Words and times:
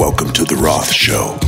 Welcome 0.00 0.32
to 0.32 0.44
The 0.46 0.56
Roth 0.56 0.90
Show. 0.90 1.38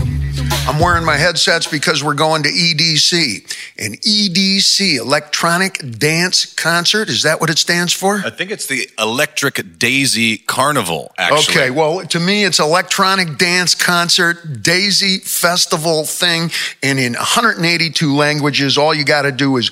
I'm 0.68 0.78
wearing 0.78 1.06
my 1.06 1.16
headsets 1.16 1.66
because 1.66 2.04
we're 2.04 2.12
going 2.12 2.42
to 2.42 2.50
EDC. 2.50 3.46
An 3.78 3.94
EDC, 3.94 4.98
Electronic 4.98 5.80
Dance 5.98 6.52
Concert. 6.52 7.08
Is 7.08 7.22
that 7.22 7.40
what 7.40 7.48
it 7.48 7.56
stands 7.56 7.94
for? 7.94 8.18
I 8.18 8.28
think 8.28 8.50
it's 8.50 8.66
the 8.66 8.90
Electric 8.98 9.78
Daisy 9.78 10.36
Carnival, 10.36 11.12
actually. 11.16 11.62
Okay, 11.62 11.70
well, 11.70 12.04
to 12.04 12.20
me, 12.20 12.44
it's 12.44 12.58
Electronic 12.58 13.38
Dance 13.38 13.74
Concert, 13.74 14.62
Daisy 14.62 15.16
Festival 15.20 16.04
thing, 16.04 16.50
and 16.82 16.98
in 16.98 17.14
182 17.14 18.14
languages, 18.14 18.76
all 18.76 18.92
you 18.92 19.06
got 19.06 19.22
to 19.22 19.32
do 19.32 19.56
is. 19.56 19.70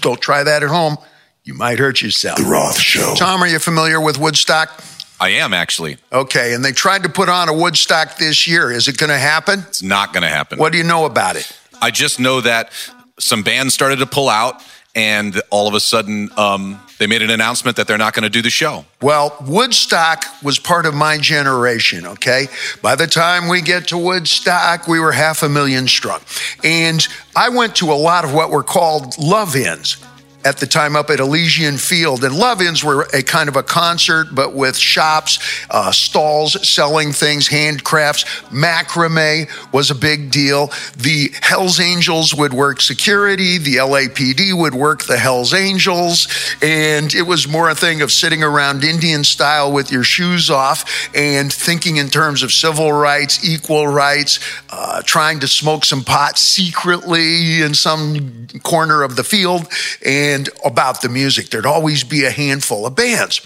Don't 0.00 0.18
try 0.18 0.42
that 0.42 0.62
at 0.62 0.70
home. 0.70 0.96
You 1.44 1.52
might 1.52 1.78
hurt 1.78 2.00
yourself. 2.00 2.38
The 2.38 2.44
Roth 2.44 2.80
Show. 2.80 3.14
Tom, 3.18 3.42
are 3.42 3.46
you 3.46 3.58
familiar 3.58 4.00
with 4.00 4.18
Woodstock? 4.18 4.82
I 5.20 5.30
am 5.30 5.54
actually. 5.54 5.98
Okay, 6.12 6.54
and 6.54 6.64
they 6.64 6.72
tried 6.72 7.02
to 7.04 7.08
put 7.08 7.28
on 7.28 7.48
a 7.48 7.52
Woodstock 7.52 8.16
this 8.18 8.46
year. 8.46 8.70
Is 8.70 8.88
it 8.88 8.98
going 8.98 9.10
to 9.10 9.18
happen? 9.18 9.60
It's 9.68 9.82
not 9.82 10.12
going 10.12 10.22
to 10.22 10.28
happen. 10.28 10.58
What 10.58 10.72
do 10.72 10.78
you 10.78 10.84
know 10.84 11.06
about 11.06 11.36
it? 11.36 11.50
I 11.80 11.90
just 11.90 12.20
know 12.20 12.40
that 12.40 12.70
some 13.18 13.42
bands 13.42 13.74
started 13.74 13.98
to 14.00 14.06
pull 14.06 14.28
out, 14.28 14.62
and 14.94 15.40
all 15.50 15.68
of 15.68 15.74
a 15.74 15.80
sudden, 15.80 16.30
um, 16.36 16.80
they 16.98 17.06
made 17.06 17.22
an 17.22 17.30
announcement 17.30 17.76
that 17.76 17.86
they're 17.86 17.98
not 17.98 18.14
going 18.14 18.22
to 18.22 18.30
do 18.30 18.40
the 18.40 18.50
show. 18.50 18.84
Well, 19.02 19.36
Woodstock 19.46 20.24
was 20.42 20.58
part 20.58 20.86
of 20.86 20.94
my 20.94 21.18
generation, 21.18 22.06
okay? 22.06 22.46
By 22.80 22.94
the 22.94 23.06
time 23.06 23.48
we 23.48 23.60
get 23.60 23.88
to 23.88 23.98
Woodstock, 23.98 24.88
we 24.88 24.98
were 24.98 25.12
half 25.12 25.42
a 25.42 25.48
million 25.48 25.88
strong. 25.88 26.20
And 26.64 27.06
I 27.34 27.50
went 27.50 27.76
to 27.76 27.92
a 27.92 27.94
lot 27.94 28.24
of 28.24 28.32
what 28.32 28.50
were 28.50 28.62
called 28.62 29.18
love 29.18 29.54
ins 29.56 29.98
at 30.46 30.58
the 30.58 30.66
time 30.66 30.94
up 30.94 31.10
at 31.10 31.18
Elysian 31.18 31.76
Field. 31.76 32.22
And 32.22 32.32
love 32.32 32.62
ins 32.62 32.84
were 32.84 33.08
a 33.12 33.20
kind 33.20 33.48
of 33.48 33.56
a 33.56 33.64
concert, 33.64 34.28
but 34.32 34.54
with 34.54 34.76
shops, 34.76 35.40
uh, 35.70 35.90
stalls 35.90 36.66
selling 36.66 37.12
things, 37.12 37.48
handcrafts. 37.48 38.24
Macrame 38.50 39.48
was 39.72 39.90
a 39.90 39.94
big 39.94 40.30
deal. 40.30 40.70
The 40.96 41.32
Hells 41.42 41.80
Angels 41.80 42.32
would 42.32 42.54
work 42.54 42.80
security, 42.80 43.58
the 43.58 43.76
LAPD 43.76 44.56
would 44.56 44.74
work 44.74 45.04
the 45.04 45.18
Hells 45.18 45.52
Angels. 45.52 46.28
And 46.62 47.12
it 47.12 47.22
was 47.22 47.48
more 47.48 47.68
a 47.68 47.74
thing 47.74 48.00
of 48.00 48.12
sitting 48.12 48.44
around 48.44 48.84
Indian 48.84 49.24
style 49.24 49.72
with 49.72 49.90
your 49.90 50.04
shoes 50.04 50.48
off 50.48 51.10
and 51.12 51.52
thinking 51.52 51.96
in 51.96 52.08
terms 52.08 52.44
of 52.44 52.52
civil 52.52 52.92
rights, 52.92 53.44
equal 53.44 53.88
rights, 53.88 54.38
uh, 54.70 55.02
trying 55.02 55.40
to 55.40 55.48
smoke 55.48 55.84
some 55.84 56.04
pot 56.04 56.38
secretly 56.38 57.62
in 57.62 57.74
some 57.74 58.46
corner 58.62 59.02
of 59.02 59.16
the 59.16 59.24
field. 59.24 59.66
And 60.04 60.35
and 60.36 60.50
about 60.64 61.00
the 61.00 61.08
music. 61.08 61.48
There'd 61.48 61.66
always 61.66 62.04
be 62.04 62.24
a 62.24 62.30
handful 62.30 62.86
of 62.86 62.94
bands. 62.94 63.40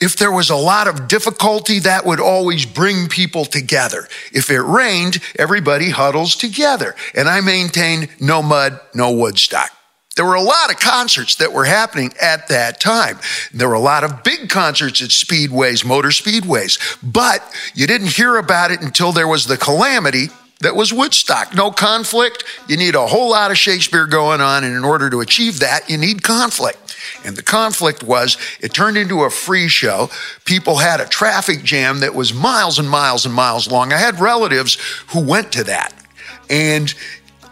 If 0.00 0.16
there 0.16 0.32
was 0.32 0.48
a 0.48 0.56
lot 0.56 0.88
of 0.88 1.06
difficulty, 1.06 1.80
that 1.80 2.06
would 2.06 2.20
always 2.20 2.64
bring 2.64 3.08
people 3.08 3.44
together. 3.44 4.08
If 4.32 4.48
it 4.50 4.62
rained, 4.62 5.18
everybody 5.36 5.90
huddles 5.90 6.34
together. 6.34 6.94
And 7.14 7.28
I 7.28 7.40
maintain 7.40 8.08
no 8.20 8.42
mud, 8.42 8.80
no 8.94 9.12
Woodstock. 9.12 9.70
There 10.16 10.24
were 10.24 10.34
a 10.34 10.42
lot 10.42 10.70
of 10.70 10.80
concerts 10.80 11.36
that 11.36 11.52
were 11.52 11.64
happening 11.64 12.12
at 12.20 12.48
that 12.48 12.80
time. 12.80 13.18
There 13.52 13.68
were 13.68 13.74
a 13.74 13.80
lot 13.80 14.02
of 14.02 14.24
big 14.24 14.48
concerts 14.48 15.02
at 15.02 15.10
speedways, 15.10 15.84
motor 15.84 16.08
speedways, 16.08 16.78
but 17.02 17.40
you 17.74 17.86
didn't 17.86 18.16
hear 18.16 18.36
about 18.36 18.70
it 18.70 18.82
until 18.82 19.12
there 19.12 19.28
was 19.28 19.46
the 19.46 19.56
calamity 19.56 20.28
that 20.60 20.74
was 20.74 20.92
Woodstock. 20.92 21.54
No 21.54 21.70
conflict. 21.70 22.44
You 22.68 22.76
need 22.76 22.94
a 22.94 23.06
whole 23.06 23.30
lot 23.30 23.50
of 23.50 23.58
Shakespeare 23.58 24.06
going 24.06 24.40
on. 24.40 24.64
And 24.64 24.74
in 24.74 24.84
order 24.84 25.08
to 25.10 25.20
achieve 25.20 25.60
that, 25.60 25.88
you 25.88 25.96
need 25.96 26.22
conflict. 26.22 26.96
And 27.24 27.36
the 27.36 27.42
conflict 27.42 28.02
was 28.02 28.36
it 28.60 28.74
turned 28.74 28.96
into 28.96 29.22
a 29.22 29.30
free 29.30 29.68
show. 29.68 30.10
People 30.44 30.76
had 30.76 31.00
a 31.00 31.06
traffic 31.06 31.62
jam 31.62 32.00
that 32.00 32.14
was 32.14 32.34
miles 32.34 32.78
and 32.78 32.90
miles 32.90 33.24
and 33.24 33.34
miles 33.34 33.70
long. 33.70 33.92
I 33.92 33.98
had 33.98 34.18
relatives 34.18 34.78
who 35.08 35.20
went 35.20 35.52
to 35.52 35.64
that. 35.64 35.94
And 36.50 36.90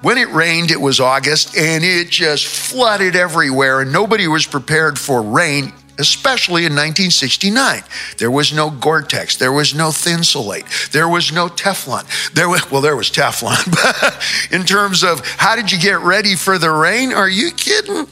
when 0.03 0.19
it 0.19 0.29
rained, 0.31 0.71
it 0.71 0.81
was 0.81 1.01
August, 1.01 1.57
and 1.57 1.83
it 1.83 2.11
just 2.11 2.47
flooded 2.47 3.17
everywhere, 3.17 3.81
and 3.81 3.93
nobody 3.93 4.29
was 4.29 4.47
prepared 4.47 4.99
for 4.99 5.23
rain 5.23 5.73
especially 5.99 6.63
in 6.63 6.73
1969. 6.73 7.83
There 8.19 8.31
was 8.31 8.53
no 8.53 8.71
Gore-Tex, 8.71 9.37
there 9.37 9.53
was 9.53 9.75
no 9.75 9.89
Thinsulate, 9.89 10.91
there 10.93 11.09
was 11.09 11.33
no 11.33 11.49
Teflon. 11.49 12.05
There 12.33 12.49
was 12.49 12.71
well, 12.71 12.81
there 12.81 12.97
was 12.97 13.11
Teflon, 13.11 13.71
but 13.71 14.57
in 14.57 14.67
terms 14.67 15.03
of 15.03 15.21
how 15.39 15.57
did 15.57 15.73
you 15.73 15.79
get 15.79 16.01
ready 16.01 16.35
for 16.35 16.59
the 16.59 16.71
rain? 16.71 17.13
Are 17.13 17.29
you 17.29 17.51
kidding? 17.51 18.07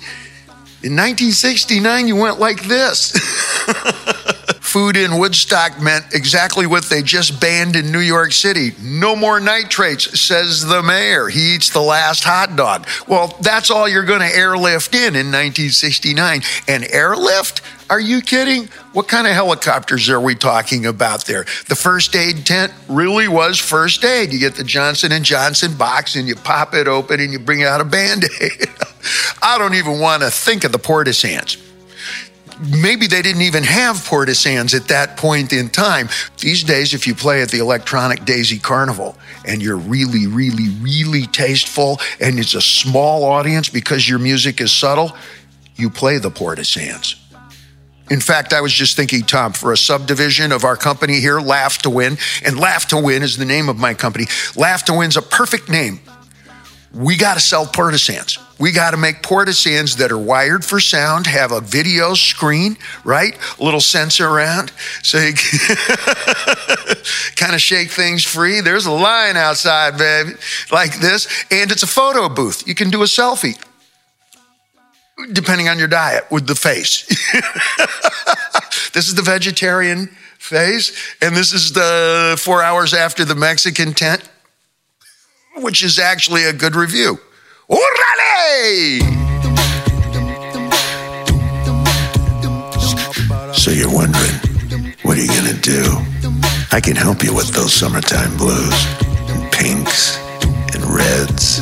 In 0.84 0.92
1969, 0.96 2.08
you 2.08 2.16
went 2.16 2.38
like 2.38 2.62
this. 2.64 3.12
Food 4.60 4.98
in 4.98 5.18
Woodstock 5.18 5.80
meant 5.80 6.12
exactly 6.12 6.66
what 6.66 6.84
they 6.84 7.00
just 7.00 7.40
banned 7.40 7.74
in 7.74 7.90
New 7.90 8.00
York 8.00 8.32
City. 8.32 8.72
No 8.82 9.16
more 9.16 9.40
nitrates, 9.40 10.20
says 10.20 10.66
the 10.66 10.82
mayor. 10.82 11.28
He 11.28 11.54
eats 11.54 11.70
the 11.70 11.80
last 11.80 12.24
hot 12.24 12.56
dog. 12.56 12.86
Well, 13.08 13.34
that's 13.40 13.70
all 13.70 13.88
you're 13.88 14.04
going 14.04 14.20
to 14.20 14.36
airlift 14.36 14.94
in 14.94 15.16
in 15.16 15.32
1969. 15.32 16.42
And 16.68 16.84
airlift? 16.90 17.62
Are 17.90 18.00
you 18.00 18.22
kidding? 18.22 18.68
What 18.92 19.08
kind 19.08 19.26
of 19.26 19.34
helicopters 19.34 20.08
are 20.08 20.20
we 20.20 20.34
talking 20.34 20.86
about 20.86 21.26
there? 21.26 21.44
The 21.68 21.76
first 21.76 22.16
aid 22.16 22.46
tent 22.46 22.72
really 22.88 23.28
was 23.28 23.58
first 23.58 24.04
aid. 24.04 24.32
You 24.32 24.38
get 24.38 24.54
the 24.54 24.64
Johnson 24.64 25.12
and 25.12 25.24
Johnson 25.24 25.76
box 25.76 26.16
and 26.16 26.26
you 26.26 26.34
pop 26.34 26.74
it 26.74 26.88
open 26.88 27.20
and 27.20 27.32
you 27.32 27.38
bring 27.38 27.62
out 27.62 27.80
a 27.80 27.84
band-aid. 27.84 28.68
I 29.42 29.58
don't 29.58 29.74
even 29.74 30.00
want 30.00 30.22
to 30.22 30.30
think 30.30 30.64
of 30.64 30.72
the 30.72 30.78
portisans 30.78 31.58
maybe 32.60 33.06
they 33.06 33.22
didn't 33.22 33.42
even 33.42 33.62
have 33.64 34.04
portisans 34.04 34.74
at 34.74 34.88
that 34.88 35.16
point 35.16 35.52
in 35.52 35.68
time. 35.68 36.08
These 36.38 36.64
days, 36.64 36.94
if 36.94 37.06
you 37.06 37.14
play 37.14 37.42
at 37.42 37.50
the 37.50 37.58
Electronic 37.58 38.24
Daisy 38.24 38.58
Carnival 38.58 39.16
and 39.44 39.62
you're 39.62 39.76
really, 39.76 40.26
really, 40.26 40.68
really 40.80 41.26
tasteful 41.26 42.00
and 42.20 42.38
it's 42.38 42.54
a 42.54 42.60
small 42.60 43.24
audience 43.24 43.68
because 43.68 44.08
your 44.08 44.18
music 44.18 44.60
is 44.60 44.72
subtle, 44.72 45.16
you 45.76 45.90
play 45.90 46.18
the 46.18 46.30
portisans. 46.30 47.16
In 48.10 48.20
fact, 48.20 48.52
I 48.52 48.60
was 48.60 48.72
just 48.72 48.96
thinking, 48.96 49.22
Tom, 49.22 49.52
for 49.52 49.72
a 49.72 49.76
subdivision 49.76 50.52
of 50.52 50.64
our 50.64 50.76
company 50.76 51.20
here, 51.20 51.40
Laugh 51.40 51.78
to 51.78 51.90
Win, 51.90 52.18
and 52.44 52.58
Laugh 52.58 52.86
to 52.88 52.98
Win 52.98 53.22
is 53.22 53.38
the 53.38 53.46
name 53.46 53.68
of 53.68 53.78
my 53.78 53.94
company. 53.94 54.26
Laugh 54.56 54.84
to 54.86 54.94
Win's 54.94 55.16
a 55.16 55.22
perfect 55.22 55.70
name. 55.70 56.00
We 56.92 57.16
got 57.16 57.34
to 57.34 57.40
sell 57.40 57.66
portisans. 57.66 58.38
We 58.60 58.70
got 58.70 58.92
to 58.92 58.96
make 58.96 59.22
portisans 59.22 59.96
that 59.96 60.12
are 60.12 60.18
wired 60.18 60.64
for 60.64 60.78
sound, 60.78 61.26
have 61.26 61.50
a 61.50 61.60
video 61.60 62.14
screen, 62.14 62.76
right? 63.04 63.36
A 63.58 63.64
little 63.64 63.80
sensor 63.80 64.28
around, 64.28 64.70
so 65.02 65.18
you 65.18 65.32
kind 67.36 67.54
of 67.54 67.60
shake 67.60 67.90
things 67.90 68.22
free. 68.22 68.60
There's 68.60 68.86
a 68.86 68.92
line 68.92 69.36
outside, 69.36 69.98
baby, 69.98 70.34
like 70.70 71.00
this, 71.00 71.26
and 71.50 71.72
it's 71.72 71.82
a 71.82 71.88
photo 71.88 72.28
booth. 72.28 72.68
You 72.68 72.76
can 72.76 72.90
do 72.90 73.02
a 73.02 73.06
selfie 73.06 73.58
depending 75.32 75.68
on 75.68 75.78
your 75.78 75.88
diet, 75.88 76.24
with 76.30 76.46
the 76.46 76.54
face. 76.54 77.06
this 78.92 79.08
is 79.08 79.14
the 79.14 79.22
vegetarian 79.22 80.08
face, 80.38 81.14
and 81.20 81.36
this 81.36 81.52
is 81.52 81.72
the 81.72 82.36
four 82.38 82.62
hours 82.62 82.92
after 82.92 83.24
the 83.24 83.34
Mexican 83.34 83.92
tent, 83.92 84.28
which 85.56 85.82
is 85.82 85.98
actually 85.98 86.44
a 86.44 86.52
good 86.52 86.74
review. 86.74 87.18
So 93.52 93.70
you're 93.70 93.92
wondering, 93.92 94.34
what 95.02 95.16
are 95.16 95.22
you 95.22 95.52
to 95.52 95.58
do? 95.60 95.84
I 96.72 96.80
can 96.80 96.96
help 96.96 97.22
you 97.22 97.34
with 97.34 97.48
those 97.54 97.72
summertime 97.72 98.36
blues 98.36 98.74
and 99.30 99.50
pinks 99.52 100.18
and 100.74 100.84
reds. 100.84 101.60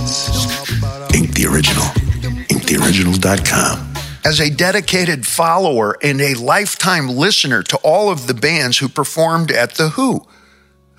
Ink 1.15 1.35
the 1.35 1.47
original 1.47 2.12
theoriginal.com. 2.63 3.95
As 4.25 4.41
a 4.41 4.51
dedicated 4.51 5.27
follower 5.27 5.97
and 6.03 6.21
a 6.21 6.35
lifetime 6.35 7.09
listener 7.09 7.63
to 7.65 7.77
all 7.79 8.11
of 8.11 8.27
the 8.27 8.35
bands 8.35 8.79
who 8.79 8.89
performed 8.89 9.51
at 9.51 9.75
The 9.75 9.91
Who. 9.91 10.27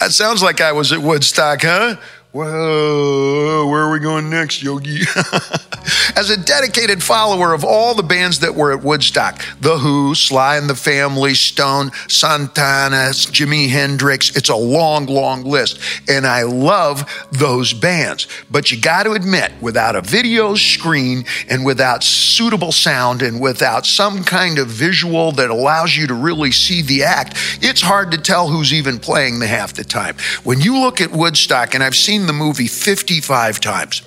that 0.00 0.10
sounds 0.10 0.42
like 0.42 0.60
I 0.60 0.72
was 0.72 0.92
at 0.92 1.00
Woodstock, 1.00 1.62
huh? 1.62 1.96
Whoa, 2.32 3.66
where 3.68 3.82
are 3.82 3.90
we 3.90 3.98
going 3.98 4.30
next, 4.30 4.62
Yogi? 4.62 5.00
As 6.16 6.30
a 6.30 6.36
dedicated 6.36 7.02
follower 7.02 7.52
of 7.52 7.64
all 7.64 7.94
the 7.94 8.04
bands 8.04 8.38
that 8.40 8.54
were 8.54 8.72
at 8.72 8.84
Woodstock, 8.84 9.44
The 9.60 9.78
Who, 9.78 10.14
Sly 10.14 10.56
and 10.56 10.70
the 10.70 10.76
Family, 10.76 11.34
Stone, 11.34 11.90
Santana, 12.08 13.10
Jimi 13.10 13.68
Hendrix, 13.68 14.36
it's 14.36 14.48
a 14.48 14.54
long, 14.54 15.06
long 15.06 15.42
list. 15.42 15.80
And 16.08 16.24
I 16.24 16.42
love 16.42 17.26
those 17.32 17.72
bands. 17.72 18.28
But 18.48 18.70
you 18.70 18.80
got 18.80 19.04
to 19.04 19.12
admit, 19.12 19.52
without 19.60 19.96
a 19.96 20.00
video 20.00 20.54
screen 20.54 21.24
and 21.48 21.64
without 21.64 22.04
suitable 22.04 22.72
sound 22.72 23.22
and 23.22 23.40
without 23.40 23.86
some 23.86 24.22
kind 24.22 24.58
of 24.58 24.68
visual 24.68 25.32
that 25.32 25.50
allows 25.50 25.96
you 25.96 26.06
to 26.06 26.14
really 26.14 26.52
see 26.52 26.82
the 26.82 27.02
act, 27.02 27.34
it's 27.60 27.80
hard 27.80 28.12
to 28.12 28.18
tell 28.18 28.46
who's 28.48 28.72
even 28.72 29.00
playing 29.00 29.40
the 29.40 29.48
half 29.48 29.72
the 29.72 29.84
time. 29.84 30.16
When 30.44 30.60
you 30.60 30.78
look 30.78 31.00
at 31.00 31.10
Woodstock, 31.10 31.74
and 31.74 31.82
I've 31.82 31.96
seen 31.96 32.19
seen 32.20 32.26
the 32.26 32.32
movie 32.32 32.66
55 32.66 33.60
times. 33.60 34.02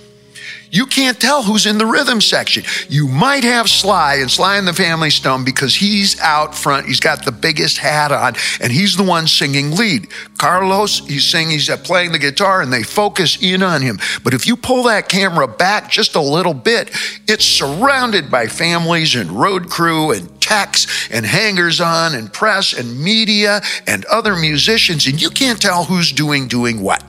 You 0.69 0.87
can't 0.87 1.19
tell 1.19 1.43
who's 1.43 1.67
in 1.67 1.77
the 1.77 1.85
rhythm 1.85 2.19
section. 2.19 2.63
You 2.89 3.07
might 3.07 3.43
have 3.43 3.69
Sly 3.69 4.15
and 4.15 4.29
Sly 4.29 4.57
and 4.57 4.67
the 4.67 4.73
Family 4.73 5.11
Stone 5.11 5.45
because 5.45 5.75
he's 5.75 6.19
out 6.19 6.55
front. 6.55 6.87
He's 6.87 6.99
got 6.99 7.25
the 7.25 7.31
biggest 7.31 7.77
hat 7.77 8.11
on 8.11 8.33
and 8.59 8.71
he's 8.71 8.97
the 8.97 9.03
one 9.03 9.27
singing 9.27 9.71
lead. 9.75 10.07
Carlos, 10.39 10.99
he's 11.07 11.27
singing, 11.27 11.51
he's 11.51 11.69
playing 11.83 12.11
the 12.11 12.19
guitar 12.19 12.61
and 12.61 12.73
they 12.73 12.81
focus 12.81 13.37
in 13.39 13.61
on 13.61 13.83
him. 13.83 13.99
But 14.23 14.33
if 14.33 14.47
you 14.47 14.57
pull 14.57 14.83
that 14.83 15.09
camera 15.09 15.47
back 15.47 15.91
just 15.91 16.15
a 16.15 16.21
little 16.21 16.55
bit, 16.55 16.89
it's 17.27 17.45
surrounded 17.45 18.31
by 18.31 18.47
families 18.47 19.13
and 19.13 19.29
road 19.31 19.69
crew 19.69 20.11
and 20.11 20.41
techs 20.41 21.07
and 21.11 21.23
hangers 21.23 21.79
on 21.79 22.15
and 22.15 22.33
press 22.33 22.73
and 22.73 22.99
media 22.99 23.61
and 23.85 24.05
other 24.05 24.35
musicians, 24.35 25.05
and 25.05 25.21
you 25.21 25.29
can't 25.29 25.61
tell 25.61 25.83
who's 25.83 26.11
doing 26.11 26.47
doing 26.47 26.81
what. 26.81 27.03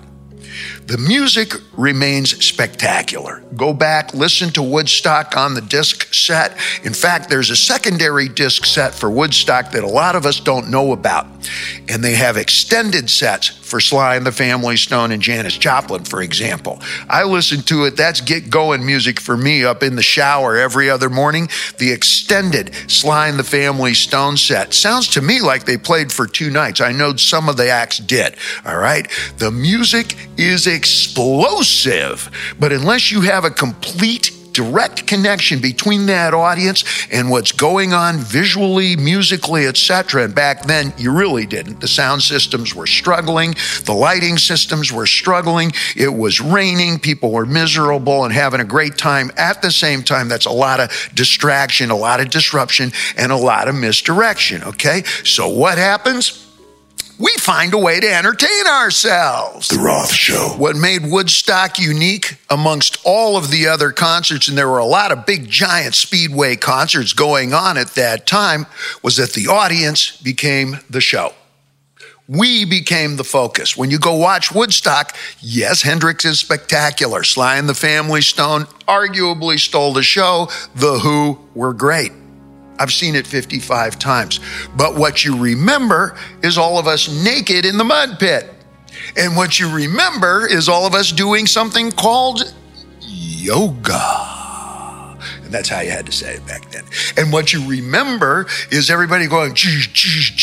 The 0.87 0.99
music 0.99 1.55
remains 1.79 2.45
spectacular. 2.45 3.43
Go 3.57 3.73
back, 3.73 4.13
listen 4.13 4.51
to 4.51 4.63
Woodstock 4.63 5.35
on 5.35 5.55
the 5.55 5.63
disc 5.63 6.13
set. 6.13 6.59
In 6.83 6.93
fact, 6.93 7.31
there's 7.31 7.49
a 7.49 7.57
secondary 7.57 8.29
disc 8.29 8.67
set 8.67 8.95
for 8.95 9.11
Woodstock 9.11 9.71
that 9.73 9.83
a 9.83 9.89
lot 9.89 10.15
of 10.15 10.27
us 10.27 10.41
don't 10.41 10.71
know 10.71 10.93
about. 10.93 11.27
And 11.89 12.03
they 12.03 12.15
have 12.15 12.37
extended 12.37 13.09
sets 13.09 13.49
for 13.49 13.81
Sly 13.81 14.17
and 14.17 14.27
the 14.27 14.33
Family 14.33 14.77
Stone 14.77 15.13
and 15.13 15.23
Janis 15.23 15.57
Joplin, 15.57 16.05
for 16.05 16.23
example. 16.23 16.81
I 17.09 17.25
listen 17.25 17.63
to 17.63 17.85
it. 17.85 17.97
That's 17.97 18.21
get 18.21 18.51
going 18.51 18.85
music 18.85 19.21
for 19.21 19.37
me 19.37 19.65
up 19.65 19.83
in 19.83 19.97
the 19.97 20.03
shower 20.03 20.57
every 20.57 20.91
other 20.91 21.09
morning. 21.09 21.49
The 21.79 21.93
extended 21.93 22.75
Sly 22.89 23.29
and 23.29 23.39
the 23.39 23.45
Family 23.45 23.95
Stone 23.95 24.37
set 24.37 24.75
sounds 24.75 25.09
to 25.11 25.23
me 25.23 25.41
like 25.41 25.65
they 25.65 25.79
played 25.79 26.13
for 26.13 26.27
two 26.27 26.51
nights. 26.51 26.81
I 26.81 26.93
know 26.93 27.17
some 27.17 27.49
of 27.49 27.57
the 27.57 27.69
acts 27.69 27.99
did. 27.99 28.37
All 28.65 28.79
right. 28.79 29.11
The 29.39 29.51
music 29.51 30.17
is 30.37 30.67
explosive, 30.75 32.31
but 32.59 32.73
unless 32.73 33.11
you 33.11 33.23
have 33.23 33.45
a 33.45 33.51
complete 33.51 34.31
direct 34.55 35.07
connection 35.07 35.61
between 35.61 36.07
that 36.07 36.33
audience 36.33 36.85
and 37.11 37.29
what's 37.29 37.53
going 37.53 37.93
on 37.93 38.19
visually, 38.19 38.97
musically, 38.97 39.67
etc. 39.67 40.25
And 40.25 40.35
back 40.35 40.63
then, 40.63 40.95
you 40.97 41.13
really 41.13 41.45
didn't. 41.45 41.81
The 41.81 41.89
sound 41.89 42.23
systems 42.23 42.75
were 42.75 42.87
struggling, 42.87 43.55
the 43.85 43.93
lighting 43.93 44.39
systems 44.39 44.91
were 44.91 45.07
struggling. 45.07 45.73
It 45.97 46.15
was 46.15 46.41
raining, 46.41 47.01
people 47.01 47.33
were 47.33 47.47
miserable 47.47 48.25
and 48.25 48.33
having 48.33 48.61
a 48.61 48.65
great 48.65 48.97
time. 48.97 49.31
At 49.37 49.61
the 49.61 49.73
same 49.73 50.03
time, 50.03 50.29
that's 50.29 50.47
a 50.47 50.53
lot 50.53 50.81
of 50.81 50.91
distraction, 51.15 51.91
a 51.91 51.97
lot 51.97 52.21
of 52.21 52.31
disruption, 52.31 52.93
and 53.19 53.33
a 53.33 53.37
lot 53.37 53.69
of 53.69 53.75
misdirection. 53.75 54.63
Okay, 54.63 55.03
so 55.25 55.49
what 55.49 55.77
happens? 55.77 56.44
We 57.19 57.33
find 57.39 57.73
a 57.75 57.79
way 57.79 58.01
to 58.01 58.13
entertain 58.13 58.67
ourselves. 58.67 59.69
The 59.69 59.79
Roth 59.79 60.13
Show. 60.13 60.55
What 60.57 60.77
made 60.77 61.07
Woodstock 61.07 61.79
unique 61.79 62.37
amongst 62.51 62.99
all 63.05 63.37
of 63.37 63.51
the 63.51 63.69
other 63.69 63.93
concerts, 63.93 64.49
and 64.49 64.59
there 64.59 64.69
were 64.69 64.79
a 64.79 64.85
lot 64.85 65.13
of 65.13 65.27
big, 65.27 65.49
giant 65.49 65.95
speedway 65.95 66.57
concerts 66.57 67.13
going 67.13 67.55
on 67.55 67.79
at 67.79 67.91
that 67.91 68.27
time, 68.27 68.67
was 69.03 69.17
that 69.17 69.33
the 69.33 69.47
audience 69.47 70.17
became 70.17 70.79
the 70.91 71.01
show. 71.01 71.33
We 72.27 72.65
became 72.65 73.17
the 73.17 73.25
focus. 73.25 73.77
When 73.77 73.91
you 73.91 73.99
go 73.99 74.15
watch 74.17 74.51
Woodstock, 74.51 75.15
yes, 75.41 75.83
Hendrix 75.83 76.25
is 76.25 76.39
spectacular. 76.39 77.23
Sly 77.23 77.57
and 77.57 77.69
the 77.69 77.75
Family 77.75 78.23
Stone 78.23 78.63
arguably 78.89 79.59
stole 79.59 79.93
the 79.93 80.03
show. 80.03 80.49
The 80.75 80.99
Who 81.01 81.39
were 81.55 81.75
great. 81.75 82.13
I've 82.79 82.93
seen 82.93 83.15
it 83.15 83.27
55 83.27 83.99
times. 83.99 84.41
But 84.77 84.97
what 84.97 85.25
you 85.25 85.37
remember 85.37 86.17
is 86.43 86.59
all 86.59 86.79
of 86.79 86.87
us 86.87 87.09
naked 87.25 87.65
in 87.65 87.79
the 87.79 87.85
mud 87.85 88.19
pit. 88.19 88.51
And 89.17 89.37
what 89.37 89.61
you 89.61 89.75
remember 89.75 90.47
is 90.47 90.69
all 90.69 90.87
of 90.87 90.95
us 90.95 91.13
doing 91.13 91.47
something 91.47 91.91
called 91.93 92.55
yoga. 93.01 94.35
And 95.45 95.53
that's 95.53 95.69
how 95.69 95.81
you 95.81 95.91
had 95.91 96.07
to 96.07 96.13
say 96.13 96.35
it 96.35 96.47
back 96.47 96.71
then. 96.71 96.85
And 97.17 97.33
what 97.33 97.53
you 97.53 97.69
remember 97.69 98.47
is 98.71 98.91
everybody 98.91 99.27
going, 99.27 99.53
the 99.53 100.35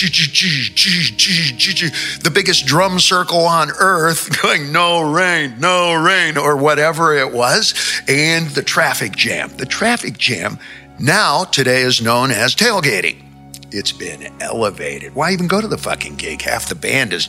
biggest 2.33 2.65
drum 2.65 2.99
circle 2.99 3.45
on 3.45 3.71
earth, 3.79 4.41
going, 4.41 4.71
no 4.71 5.01
rain, 5.11 5.59
no 5.59 5.93
rain, 5.95 6.37
or 6.37 6.55
whatever 6.55 7.15
it 7.15 7.31
was, 7.31 7.73
and 8.07 8.47
the 8.49 8.61
traffic 8.61 9.15
jam. 9.15 9.49
The 9.57 9.65
traffic 9.65 10.17
jam 10.17 10.59
now, 10.99 11.43
today 11.43 11.81
is 11.81 12.01
known 12.01 12.31
as 12.31 12.55
tailgating. 12.55 13.23
It's 13.71 13.91
been 13.91 14.31
elevated. 14.41 15.15
Why 15.15 15.31
even 15.31 15.47
go 15.47 15.61
to 15.61 15.67
the 15.67 15.77
fucking 15.77 16.15
gig? 16.15 16.41
Half 16.41 16.69
the 16.69 16.75
band 16.75 17.13
is 17.13 17.27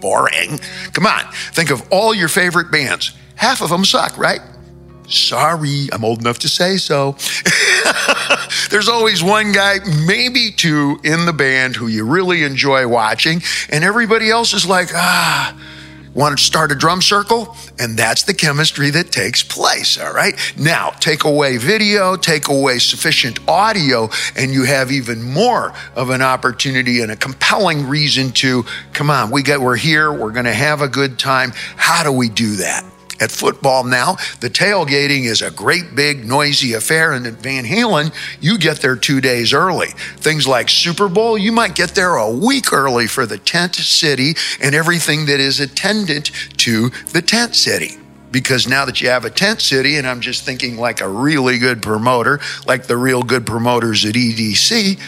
boring. 0.00 0.58
Come 0.92 1.06
on, 1.06 1.24
think 1.52 1.70
of 1.70 1.82
all 1.90 2.14
your 2.14 2.28
favorite 2.28 2.70
bands. 2.70 3.16
Half 3.36 3.62
of 3.62 3.70
them 3.70 3.84
suck, 3.84 4.18
right? 4.18 4.40
Sorry, 5.08 5.88
I'm 5.92 6.04
old 6.04 6.20
enough 6.20 6.38
to 6.40 6.48
say 6.48 6.76
so. 6.76 7.16
There's 8.70 8.88
always 8.88 9.22
one 9.22 9.52
guy, 9.52 9.78
maybe 10.06 10.50
two, 10.50 10.98
in 11.04 11.26
the 11.26 11.32
band 11.32 11.76
who 11.76 11.88
you 11.88 12.06
really 12.06 12.42
enjoy 12.42 12.86
watching, 12.88 13.42
and 13.70 13.84
everybody 13.84 14.30
else 14.30 14.54
is 14.54 14.66
like, 14.66 14.88
ah, 14.94 15.56
Want 16.14 16.38
to 16.38 16.44
start 16.44 16.70
a 16.70 16.76
drum 16.76 17.02
circle? 17.02 17.56
And 17.78 17.98
that's 17.98 18.22
the 18.22 18.34
chemistry 18.34 18.90
that 18.90 19.10
takes 19.10 19.42
place, 19.42 19.98
all 19.98 20.12
right? 20.12 20.34
Now, 20.56 20.90
take 20.90 21.24
away 21.24 21.56
video, 21.56 22.16
take 22.16 22.48
away 22.48 22.78
sufficient 22.78 23.40
audio, 23.48 24.08
and 24.36 24.52
you 24.52 24.64
have 24.64 24.92
even 24.92 25.22
more 25.22 25.74
of 25.96 26.10
an 26.10 26.22
opportunity 26.22 27.00
and 27.00 27.10
a 27.10 27.16
compelling 27.16 27.88
reason 27.88 28.30
to 28.32 28.64
come 28.92 29.10
on, 29.10 29.30
we 29.30 29.42
got 29.42 29.60
we're 29.60 29.76
here, 29.76 30.12
we're 30.12 30.30
going 30.30 30.44
to 30.44 30.54
have 30.54 30.82
a 30.82 30.88
good 30.88 31.18
time. 31.18 31.52
How 31.76 32.04
do 32.04 32.12
we 32.12 32.28
do 32.28 32.56
that? 32.56 32.93
At 33.20 33.30
football 33.30 33.84
now, 33.84 34.16
the 34.40 34.50
tailgating 34.50 35.24
is 35.24 35.40
a 35.40 35.50
great 35.50 35.94
big 35.94 36.26
noisy 36.26 36.74
affair, 36.74 37.12
and 37.12 37.26
at 37.26 37.34
Van 37.34 37.64
Halen, 37.64 38.12
you 38.40 38.58
get 38.58 38.80
there 38.80 38.96
two 38.96 39.20
days 39.20 39.52
early. 39.52 39.88
Things 40.16 40.46
like 40.46 40.68
Super 40.68 41.08
Bowl, 41.08 41.38
you 41.38 41.52
might 41.52 41.74
get 41.74 41.94
there 41.94 42.16
a 42.16 42.30
week 42.30 42.72
early 42.72 43.06
for 43.06 43.26
the 43.26 43.38
tent 43.38 43.76
city 43.76 44.34
and 44.60 44.74
everything 44.74 45.26
that 45.26 45.40
is 45.40 45.60
attendant 45.60 46.30
to 46.58 46.90
the 47.12 47.22
tent 47.22 47.54
city 47.54 47.98
because 48.34 48.66
now 48.66 48.84
that 48.84 49.00
you 49.00 49.08
have 49.08 49.24
a 49.24 49.30
tent 49.30 49.60
city, 49.60 49.96
and 49.96 50.08
I'm 50.08 50.20
just 50.20 50.44
thinking 50.44 50.76
like 50.76 51.00
a 51.00 51.08
really 51.08 51.56
good 51.58 51.80
promoter, 51.80 52.40
like 52.66 52.88
the 52.88 52.96
real 52.96 53.22
good 53.22 53.46
promoters 53.46 54.04
at 54.04 54.16
EDC, 54.16 54.98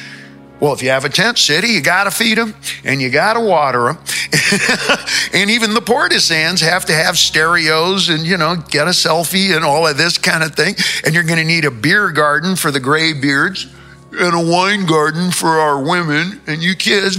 well, 0.59 0.73
if 0.73 0.83
you 0.83 0.89
have 0.89 1.05
a 1.05 1.11
tent 1.11 1.39
city, 1.39 1.69
you 1.69 1.83
got 1.83 2.05
to 2.05 2.11
feed 2.11 2.39
them 2.39 2.55
and 2.83 3.01
you 3.01 3.11
got 3.11 3.35
to 3.35 3.41
water 3.41 3.93
them. 3.93 3.99
and 5.35 5.51
even 5.51 5.75
the 5.75 5.83
partisans 5.83 6.61
have 6.63 6.87
to 6.87 6.95
have 6.95 7.19
stereos 7.19 8.09
and, 8.09 8.27
you 8.27 8.39
know, 8.39 8.57
get 8.57 8.87
a 8.87 8.91
selfie 8.91 9.55
and 9.55 9.65
all 9.65 9.87
of 9.87 9.99
this 9.99 10.17
kind 10.17 10.43
of 10.43 10.55
thing. 10.55 10.75
And 11.05 11.15
you're 11.15 11.25
going 11.25 11.39
to 11.39 11.45
need 11.45 11.67
a 11.67 11.71
beer 11.71 12.11
garden 12.11 12.57
for 12.57 12.71
the 12.71 12.81
gray 12.81 13.13
beards 13.13 13.67
and 14.13 14.35
a 14.35 14.51
wine 14.51 14.87
garden 14.87 15.31
for 15.31 15.61
our 15.61 15.83
women. 15.83 16.41
And 16.47 16.63
you 16.63 16.75
kids, 16.75 17.17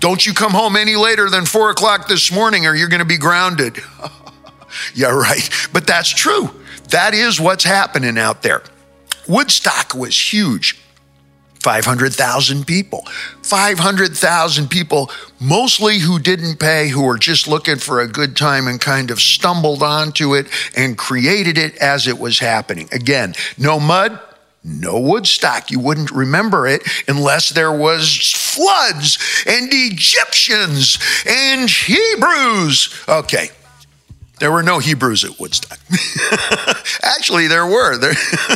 don't 0.00 0.26
you 0.26 0.34
come 0.34 0.52
home 0.52 0.74
any 0.74 0.96
later 0.96 1.30
than 1.30 1.44
four 1.44 1.70
o'clock 1.70 2.08
this 2.08 2.32
morning 2.32 2.66
or 2.66 2.74
you're 2.74 2.88
going 2.88 2.98
to 2.98 3.04
be 3.04 3.18
grounded. 3.18 3.78
yeah, 4.96 5.10
right. 5.10 5.48
But 5.72 5.86
that's 5.86 6.08
true. 6.08 6.50
That 6.90 7.14
is 7.14 7.40
what's 7.40 7.64
happening 7.64 8.18
out 8.18 8.42
there. 8.42 8.62
Woodstock 9.28 9.94
was 9.94 10.18
huge. 10.18 10.81
500,000 11.62 12.66
people. 12.66 13.06
500,000 13.42 14.68
people, 14.68 15.10
mostly 15.40 15.98
who 15.98 16.18
didn't 16.18 16.58
pay, 16.58 16.88
who 16.88 17.04
were 17.04 17.18
just 17.18 17.46
looking 17.46 17.76
for 17.76 18.00
a 18.00 18.08
good 18.08 18.36
time 18.36 18.66
and 18.66 18.80
kind 18.80 19.10
of 19.10 19.20
stumbled 19.20 19.82
onto 19.82 20.34
it 20.34 20.46
and 20.76 20.98
created 20.98 21.56
it 21.56 21.76
as 21.76 22.08
it 22.08 22.18
was 22.18 22.40
happening. 22.40 22.88
Again, 22.92 23.34
no 23.56 23.78
mud, 23.78 24.18
no 24.64 24.98
Woodstock. 24.98 25.70
You 25.70 25.78
wouldn't 25.78 26.10
remember 26.10 26.66
it 26.66 26.82
unless 27.08 27.50
there 27.50 27.72
was 27.72 28.32
floods 28.32 29.18
and 29.46 29.68
Egyptians 29.72 30.98
and 31.26 31.70
Hebrews. 31.70 33.04
Okay, 33.08 33.50
there 34.42 34.50
were 34.50 34.64
no 34.64 34.80
Hebrews 34.80 35.22
at 35.22 35.38
Woodstock. 35.38 35.78
Actually, 37.04 37.46
there 37.46 37.64
were. 37.64 37.96
There 37.96 38.12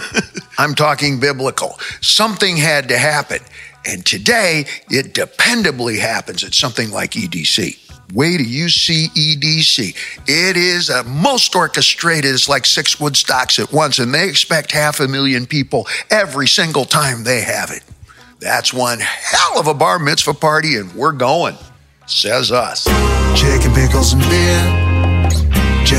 I'm 0.58 0.74
talking 0.74 1.20
biblical. 1.20 1.78
Something 2.00 2.56
had 2.56 2.88
to 2.88 2.98
happen. 2.98 3.38
And 3.84 4.04
today, 4.04 4.66
it 4.90 5.14
dependably 5.14 6.00
happens 6.00 6.42
at 6.42 6.54
something 6.54 6.90
like 6.90 7.12
EDC. 7.12 8.14
Way 8.14 8.36
to 8.36 8.42
UC 8.42 9.10
EDC. 9.10 9.96
It 10.26 10.56
is 10.56 10.90
a 10.90 11.04
most 11.04 11.54
orchestrated. 11.54 12.34
It's 12.34 12.48
like 12.48 12.66
six 12.66 12.96
Woodstocks 12.96 13.62
at 13.62 13.72
once, 13.72 14.00
and 14.00 14.12
they 14.12 14.28
expect 14.28 14.72
half 14.72 14.98
a 14.98 15.06
million 15.06 15.46
people 15.46 15.86
every 16.10 16.48
single 16.48 16.84
time 16.84 17.22
they 17.22 17.42
have 17.42 17.70
it. 17.70 17.84
That's 18.40 18.74
one 18.74 18.98
hell 18.98 19.60
of 19.60 19.68
a 19.68 19.74
bar 19.74 20.00
mitzvah 20.00 20.34
party, 20.34 20.78
and 20.78 20.92
we're 20.94 21.12
going, 21.12 21.56
says 22.06 22.50
us. 22.50 22.86
Chicken 23.40 23.72
pickles 23.72 24.14
and 24.14 24.22
beer 24.22 24.95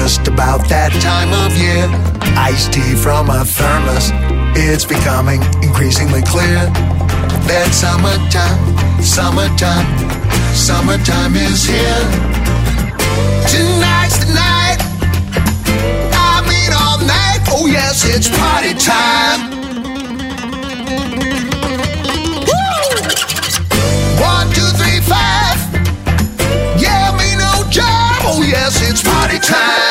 just 0.08 0.26
about 0.30 0.64
that 0.70 0.94
time 1.04 1.36
of 1.44 1.52
year. 1.60 1.84
Iced 2.40 2.72
tea 2.72 2.96
from 2.96 3.30
a 3.30 3.44
thermos, 3.44 4.08
it's 4.56 4.86
becoming 4.86 5.44
increasingly 5.60 6.24
clear 6.24 6.64
that 7.44 7.76
summertime, 7.76 8.56
summertime, 9.04 9.84
summertime 10.56 11.36
is 11.36 11.68
here. 11.68 12.04
Tonight's 13.52 14.24
the 14.24 14.32
night. 14.32 14.80
I'm 16.16 16.48
oh, 17.52 17.68
yes, 17.68 18.08
it's 18.08 18.32
party 18.32 18.72
time. 18.80 19.52
One, 24.24 24.48
two, 24.56 24.72
three, 24.80 25.04
five. 25.04 25.60
Yeah, 26.80 27.12
me 27.20 27.36
no 27.36 27.68
job. 27.68 28.24
Oh, 28.24 28.40
yes, 28.48 28.80
it's 28.90 29.04
party 29.04 29.40
time. 29.40 29.87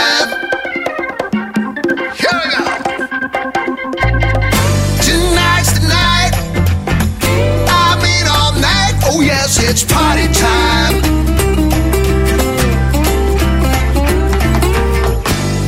It's 9.79 9.85
party 9.93 10.27
time. 10.33 10.95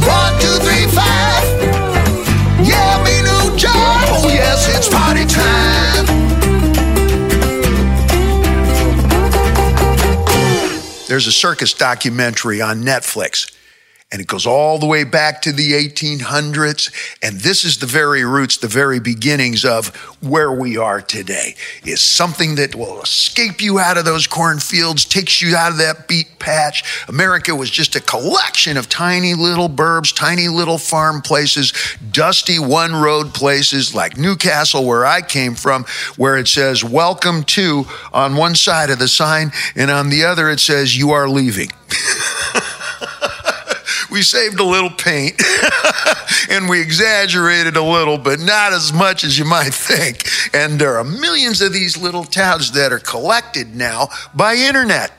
One, 0.07 0.41
two, 0.41 0.57
three, 0.65 0.87
five. 0.97 1.45
Yeah, 2.67 3.05
me 3.05 3.21
no 3.23 3.55
job. 3.55 4.09
Oh, 4.09 4.29
yes, 4.29 4.67
it's 4.75 4.89
party 4.89 5.27
time. 5.27 6.07
There's 11.07 11.27
a 11.27 11.33
circus 11.33 11.75
documentary 11.75 12.63
on 12.63 12.83
Netflix, 12.83 13.53
and 14.11 14.23
it 14.23 14.27
goes 14.27 14.47
all 14.47 14.79
the 14.79 14.87
way 14.87 15.05
back 15.05 15.43
to 15.43 15.53
the 15.53 15.73
1800s. 15.73 16.91
And 17.23 17.41
this 17.41 17.63
is 17.63 17.77
the 17.79 17.87
very 17.87 18.25
roots, 18.25 18.57
the 18.57 18.67
very 18.67 19.01
beginnings 19.01 19.67
of 19.67 19.95
where 20.23 20.51
we 20.51 20.79
are 20.79 21.03
today. 21.03 21.55
Is 21.85 22.01
something 22.01 22.55
that 22.55 22.75
will 22.75 23.03
escape 23.03 23.61
you 23.61 23.79
out 23.79 23.99
of 23.99 24.07
those 24.07 24.27
cornfields, 24.27 25.05
takes 25.05 25.43
you 25.43 25.55
out 25.55 25.73
of 25.73 25.79
that 25.79 26.09
beet 26.09 26.39
patch. 26.39 27.07
America 27.09 27.55
was 27.55 27.71
just 27.71 27.97
a 27.97 28.01
collection 28.01 28.79
of 28.79 28.89
tiny 28.89 29.35
little 29.35 29.69
burbs, 29.69 30.17
tiny 30.17 30.49
little 30.49 30.79
farm 30.79 31.21
places, 31.21 31.75
dusty 32.11 32.59
one 32.59 32.95
road 32.95 33.35
places 33.35 33.95
like 33.95 34.17
Newcastle, 34.17 34.87
where 34.87 35.05
I 35.05 35.21
came 35.21 35.55
from, 35.55 35.85
where 36.17 36.39
it 36.39 36.49
says, 36.49 36.83
Welcome 36.83 37.43
to 37.45 37.85
on 38.15 38.37
one 38.37 38.55
side 38.55 38.89
of 38.89 38.99
the 38.99 39.09
sign, 39.09 39.53
and 39.77 39.91
on 39.91 40.09
the 40.09 40.25
other 40.25 40.49
it 40.49 40.61
says, 40.61 40.97
You 40.97 41.11
are 41.11 41.29
leaving. 41.29 41.71
we 44.11 44.23
saved 44.23 44.61
a 44.61 44.65
little 44.65 44.91
paint 44.91 45.41
and 46.51 46.69
we 46.69 46.81
exaggerated 46.81 47.77
a 47.77 47.83
little, 47.83 48.19
but 48.19 48.41
not 48.41 48.73
as 48.73 48.93
much 48.93 49.25
as 49.25 49.39
you 49.39 49.45
might 49.45 49.75
think. 49.75 50.29
And 50.55 50.79
there 50.79 50.99
are 50.99 51.05
millions 51.05 51.61
of 51.61 51.73
these 51.73 51.97
little 51.97 52.25
towns 52.25 52.73
that 52.73 52.93
are 52.93 52.99
collected 52.99 53.75
now 53.75 54.09
by 54.35 54.55
internet. 54.55 55.13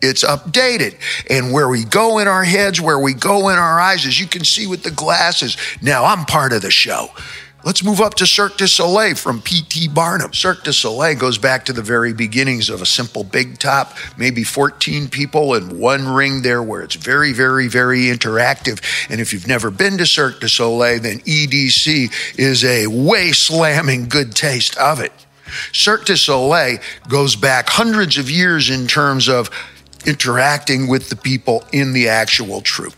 It's 0.00 0.24
updated. 0.24 0.96
And 1.28 1.52
where 1.52 1.68
we 1.68 1.84
go 1.84 2.18
in 2.18 2.28
our 2.28 2.44
heads, 2.44 2.80
where 2.80 2.98
we 2.98 3.14
go 3.14 3.48
in 3.48 3.58
our 3.58 3.80
eyes, 3.80 4.06
as 4.06 4.18
you 4.18 4.26
can 4.26 4.44
see 4.44 4.66
with 4.66 4.82
the 4.82 4.90
glasses. 4.90 5.56
Now 5.82 6.04
I'm 6.04 6.24
part 6.24 6.52
of 6.52 6.62
the 6.62 6.70
show. 6.70 7.10
Let's 7.64 7.82
move 7.82 8.00
up 8.00 8.14
to 8.14 8.26
Cirque 8.26 8.56
du 8.56 8.68
Soleil 8.68 9.16
from 9.16 9.42
P.T. 9.42 9.88
Barnum. 9.88 10.32
Cirque 10.32 10.62
du 10.62 10.72
Soleil 10.72 11.16
goes 11.16 11.38
back 11.38 11.64
to 11.64 11.72
the 11.72 11.82
very 11.82 12.12
beginnings 12.12 12.70
of 12.70 12.80
a 12.80 12.86
simple 12.86 13.24
big 13.24 13.58
top, 13.58 13.96
maybe 14.16 14.44
14 14.44 15.08
people 15.08 15.54
in 15.54 15.80
one 15.80 16.06
ring 16.06 16.42
there 16.42 16.62
where 16.62 16.82
it's 16.82 16.94
very, 16.94 17.32
very, 17.32 17.66
very 17.66 18.02
interactive. 18.02 18.80
And 19.10 19.20
if 19.20 19.32
you've 19.32 19.48
never 19.48 19.72
been 19.72 19.98
to 19.98 20.06
Cirque 20.06 20.38
du 20.38 20.46
Soleil, 20.46 21.00
then 21.00 21.18
EDC 21.20 22.38
is 22.38 22.64
a 22.64 22.86
way 22.86 23.32
slamming 23.32 24.08
good 24.08 24.36
taste 24.36 24.76
of 24.76 25.00
it. 25.00 25.12
Cirque 25.72 26.04
du 26.04 26.16
Soleil 26.16 26.78
goes 27.08 27.34
back 27.34 27.68
hundreds 27.70 28.18
of 28.18 28.30
years 28.30 28.70
in 28.70 28.86
terms 28.86 29.28
of 29.28 29.50
interacting 30.06 30.86
with 30.86 31.10
the 31.10 31.16
people 31.16 31.64
in 31.72 31.92
the 31.92 32.08
actual 32.08 32.60
troupe. 32.60 32.94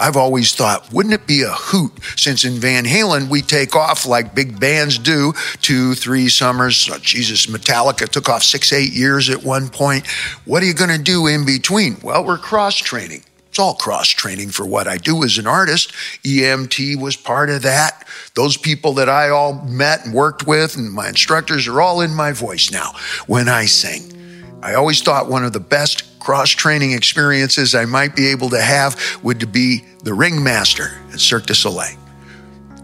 I've 0.00 0.16
always 0.16 0.54
thought, 0.54 0.92
wouldn't 0.92 1.14
it 1.14 1.26
be 1.26 1.42
a 1.42 1.50
hoot 1.50 1.92
since 2.16 2.44
in 2.44 2.54
Van 2.54 2.84
Halen 2.84 3.28
we 3.28 3.42
take 3.42 3.74
off 3.74 4.06
like 4.06 4.34
big 4.34 4.60
bands 4.60 4.98
do 4.98 5.32
two, 5.60 5.94
three 5.94 6.28
summers? 6.28 6.88
Oh, 6.90 6.98
Jesus, 6.98 7.46
Metallica 7.46 8.08
took 8.08 8.28
off 8.28 8.42
six, 8.42 8.72
eight 8.72 8.92
years 8.92 9.28
at 9.28 9.42
one 9.42 9.68
point. 9.68 10.06
What 10.44 10.62
are 10.62 10.66
you 10.66 10.74
going 10.74 10.96
to 10.96 11.02
do 11.02 11.26
in 11.26 11.44
between? 11.44 11.96
Well, 12.02 12.24
we're 12.24 12.38
cross 12.38 12.76
training. 12.76 13.24
It's 13.48 13.58
all 13.58 13.74
cross 13.74 14.08
training 14.08 14.50
for 14.50 14.64
what 14.64 14.86
I 14.86 14.98
do 14.98 15.24
as 15.24 15.36
an 15.36 15.48
artist. 15.48 15.92
EMT 16.22 17.00
was 17.00 17.16
part 17.16 17.50
of 17.50 17.62
that. 17.62 18.06
Those 18.34 18.56
people 18.56 18.92
that 18.94 19.08
I 19.08 19.30
all 19.30 19.54
met 19.64 20.04
and 20.04 20.14
worked 20.14 20.46
with 20.46 20.76
and 20.76 20.92
my 20.92 21.08
instructors 21.08 21.66
are 21.66 21.80
all 21.80 22.00
in 22.00 22.14
my 22.14 22.30
voice 22.30 22.70
now 22.70 22.92
when 23.26 23.48
I 23.48 23.64
sing. 23.64 24.14
I 24.62 24.74
always 24.74 25.02
thought 25.02 25.28
one 25.28 25.44
of 25.44 25.52
the 25.52 25.60
best 25.60 26.04
cross 26.18 26.50
training 26.50 26.92
experiences 26.92 27.74
I 27.74 27.84
might 27.84 28.14
be 28.14 28.28
able 28.28 28.50
to 28.50 28.60
have 28.60 29.00
would 29.22 29.52
be 29.52 29.84
the 30.02 30.14
ringmaster 30.14 31.00
at 31.12 31.20
Cirque 31.20 31.46
du 31.46 31.54
Soleil. 31.54 31.96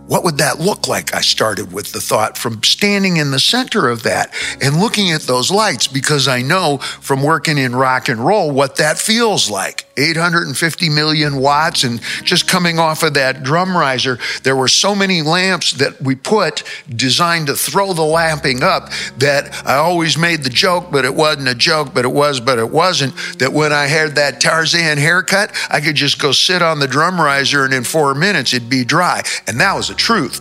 What 0.06 0.22
would 0.24 0.36
that 0.38 0.60
look 0.60 0.86
like? 0.86 1.14
I 1.14 1.22
started 1.22 1.72
with 1.72 1.92
the 1.92 2.00
thought 2.00 2.36
from 2.36 2.62
standing 2.62 3.16
in 3.16 3.30
the 3.30 3.40
center 3.40 3.88
of 3.88 4.02
that 4.02 4.34
and 4.60 4.78
looking 4.78 5.10
at 5.12 5.22
those 5.22 5.50
lights 5.50 5.86
because 5.86 6.28
I 6.28 6.42
know 6.42 6.76
from 6.78 7.22
working 7.22 7.56
in 7.56 7.74
rock 7.74 8.10
and 8.10 8.20
roll 8.20 8.50
what 8.50 8.76
that 8.76 8.98
feels 8.98 9.50
like. 9.50 9.86
850 9.96 10.88
million 10.88 11.36
watts 11.36 11.84
and 11.84 12.02
just 12.24 12.48
coming 12.48 12.78
off 12.78 13.02
of 13.02 13.14
that 13.14 13.44
drum 13.44 13.76
riser, 13.76 14.18
there 14.42 14.56
were 14.56 14.68
so 14.68 14.94
many 14.94 15.22
lamps 15.22 15.72
that 15.74 16.00
we 16.02 16.16
put 16.16 16.64
designed 16.88 17.46
to 17.46 17.54
throw 17.54 17.92
the 17.92 18.02
lamping 18.02 18.62
up 18.62 18.90
that 19.18 19.64
I 19.64 19.76
always 19.76 20.18
made 20.18 20.42
the 20.42 20.50
joke, 20.50 20.88
but 20.90 21.04
it 21.04 21.14
wasn't 21.14 21.48
a 21.48 21.54
joke, 21.54 21.94
but 21.94 22.04
it 22.04 22.12
was, 22.12 22.40
but 22.40 22.58
it 22.58 22.70
wasn't, 22.70 23.14
that 23.38 23.52
when 23.52 23.72
I 23.72 23.86
had 23.86 24.16
that 24.16 24.40
Tarzan 24.40 24.98
haircut, 24.98 25.52
I 25.70 25.80
could 25.80 25.94
just 25.94 26.20
go 26.20 26.32
sit 26.32 26.60
on 26.60 26.80
the 26.80 26.88
drum 26.88 27.20
riser 27.20 27.64
and 27.64 27.72
in 27.72 27.84
four 27.84 28.14
minutes 28.14 28.52
it'd 28.52 28.68
be 28.68 28.84
dry. 28.84 29.22
And 29.46 29.60
that 29.60 29.74
was 29.74 29.90
the 29.94 30.00
truth. 30.00 30.40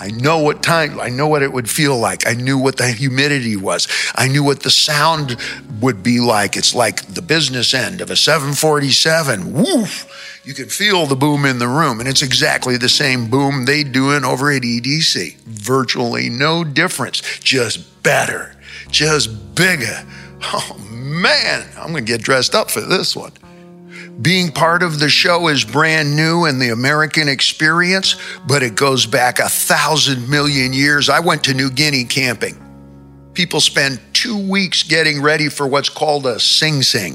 I 0.00 0.10
know 0.10 0.38
what 0.38 0.62
time, 0.62 1.00
I 1.00 1.08
know 1.08 1.26
what 1.26 1.42
it 1.42 1.52
would 1.52 1.68
feel 1.68 1.98
like. 1.98 2.26
I 2.26 2.34
knew 2.34 2.56
what 2.56 2.76
the 2.76 2.86
humidity 2.86 3.56
was. 3.56 3.88
I 4.14 4.28
knew 4.28 4.44
what 4.44 4.62
the 4.62 4.70
sound 4.70 5.36
would 5.80 6.02
be 6.04 6.20
like. 6.20 6.56
It's 6.56 6.74
like 6.74 7.14
the 7.14 7.22
business 7.22 7.74
end 7.74 8.00
of 8.00 8.10
a 8.10 8.16
747. 8.16 9.52
Woof! 9.52 10.40
You 10.44 10.54
can 10.54 10.68
feel 10.68 11.06
the 11.06 11.16
boom 11.16 11.44
in 11.44 11.58
the 11.58 11.66
room, 11.66 11.98
and 11.98 12.08
it's 12.08 12.22
exactly 12.22 12.76
the 12.76 12.88
same 12.88 13.28
boom 13.28 13.64
they 13.64 13.82
do 13.82 14.12
in 14.12 14.24
over 14.24 14.52
at 14.52 14.62
EDC. 14.62 15.36
Virtually 15.38 16.30
no 16.30 16.62
difference, 16.62 17.20
just 17.40 18.02
better, 18.02 18.54
just 18.90 19.54
bigger. 19.56 20.06
Oh 20.40 20.78
man, 20.90 21.66
I'm 21.76 21.88
gonna 21.88 22.02
get 22.02 22.22
dressed 22.22 22.54
up 22.54 22.70
for 22.70 22.80
this 22.80 23.16
one. 23.16 23.32
Being 24.20 24.50
part 24.50 24.82
of 24.82 24.98
the 24.98 25.08
show 25.08 25.46
is 25.46 25.64
brand 25.64 26.16
new 26.16 26.46
in 26.46 26.58
the 26.58 26.70
American 26.70 27.28
experience, 27.28 28.16
but 28.48 28.64
it 28.64 28.74
goes 28.74 29.06
back 29.06 29.38
a 29.38 29.48
thousand 29.48 30.28
million 30.28 30.72
years. 30.72 31.08
I 31.08 31.20
went 31.20 31.44
to 31.44 31.54
New 31.54 31.70
Guinea 31.70 32.04
camping. 32.04 32.64
People 33.34 33.60
spend 33.60 34.00
two 34.12 34.36
weeks 34.36 34.82
getting 34.82 35.22
ready 35.22 35.48
for 35.48 35.68
what's 35.68 35.88
called 35.88 36.26
a 36.26 36.40
sing 36.40 36.82
sing. 36.82 37.14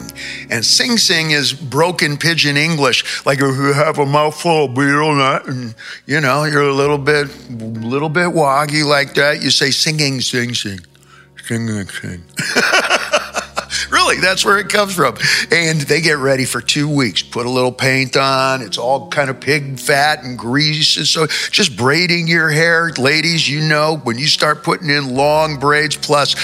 And 0.49 0.63
sing 0.63 0.97
sing 0.97 1.31
is 1.31 1.51
broken 1.51 2.15
pigeon 2.15 2.55
English. 2.55 3.25
Like 3.25 3.39
if 3.39 3.57
you 3.57 3.73
have 3.73 3.99
a 3.99 4.05
mouthful 4.05 4.65
of 4.65 4.77
nut 4.77 5.45
and 5.45 5.75
you 6.05 6.21
know, 6.21 6.45
you're 6.45 6.69
a 6.69 6.73
little 6.73 6.97
bit 6.97 7.27
little 7.49 8.07
bit 8.07 8.29
woggy 8.29 8.83
like 8.83 9.15
that, 9.15 9.43
you 9.43 9.49
say 9.49 9.71
singing, 9.71 10.21
sing, 10.21 10.53
sing. 10.53 10.79
Singing, 11.43 11.85
sing. 11.89 12.23
Really, 14.13 14.25
that's 14.25 14.45
where 14.45 14.59
it 14.59 14.69
comes 14.69 14.95
from. 14.95 15.15
And 15.51 15.81
they 15.81 16.01
get 16.01 16.17
ready 16.17 16.45
for 16.45 16.61
two 16.61 16.87
weeks, 16.87 17.23
put 17.23 17.45
a 17.45 17.49
little 17.49 17.71
paint 17.71 18.15
on. 18.15 18.61
It's 18.61 18.77
all 18.77 19.09
kind 19.09 19.29
of 19.29 19.39
pig 19.39 19.79
fat 19.79 20.23
and 20.23 20.37
grease. 20.37 20.97
And 20.97 21.07
so 21.07 21.27
just 21.27 21.75
braiding 21.75 22.27
your 22.27 22.49
hair, 22.49 22.91
ladies, 22.97 23.49
you 23.49 23.61
know, 23.61 23.97
when 24.03 24.19
you 24.19 24.27
start 24.27 24.63
putting 24.63 24.89
in 24.89 25.15
long 25.15 25.59
braids 25.59 25.95
plus 25.95 26.35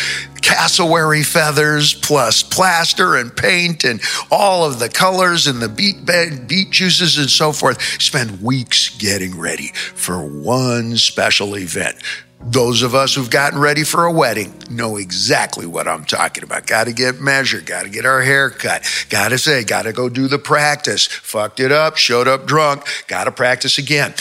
cassowary 0.41 1.21
feathers 1.21 1.93
plus 1.93 2.41
plaster 2.41 3.15
and 3.17 3.35
paint 3.35 3.83
and 3.83 4.01
all 4.31 4.65
of 4.65 4.79
the 4.79 4.89
colors 4.89 5.45
and 5.45 5.61
the 5.61 5.69
beet, 5.69 6.03
bed, 6.05 6.47
beet 6.47 6.71
juices 6.71 7.17
and 7.17 7.29
so 7.29 7.51
forth. 7.51 7.81
Spend 8.01 8.41
weeks 8.41 8.97
getting 8.97 9.37
ready 9.37 9.67
for 9.73 10.17
one 10.17 10.97
special 10.97 11.55
event. 11.55 11.97
Those 12.41 12.83
of 12.83 12.95
us 12.95 13.15
who've 13.15 13.29
gotten 13.29 13.59
ready 13.59 13.83
for 13.83 14.05
a 14.05 14.11
wedding 14.11 14.53
know 14.69 14.95
exactly 14.95 15.65
what 15.65 15.89
I'm 15.89 16.05
talking 16.05 16.43
about. 16.43 16.65
Got 16.65 16.85
to 16.85 16.93
get 16.93 17.19
measured, 17.19 17.65
got 17.65 17.83
to 17.83 17.89
get 17.89 18.05
our 18.05 18.21
hair 18.21 18.49
cut, 18.49 18.85
got 19.09 19.29
to 19.29 19.37
say, 19.37 19.65
got 19.65 19.81
to 19.83 19.91
go 19.91 20.07
do 20.07 20.27
the 20.29 20.39
practice. 20.39 21.05
Fucked 21.05 21.59
it 21.59 21.71
up, 21.71 21.97
showed 21.97 22.29
up 22.29 22.45
drunk, 22.45 22.85
got 23.07 23.25
to 23.25 23.31
practice 23.31 23.77
again. 23.77 24.13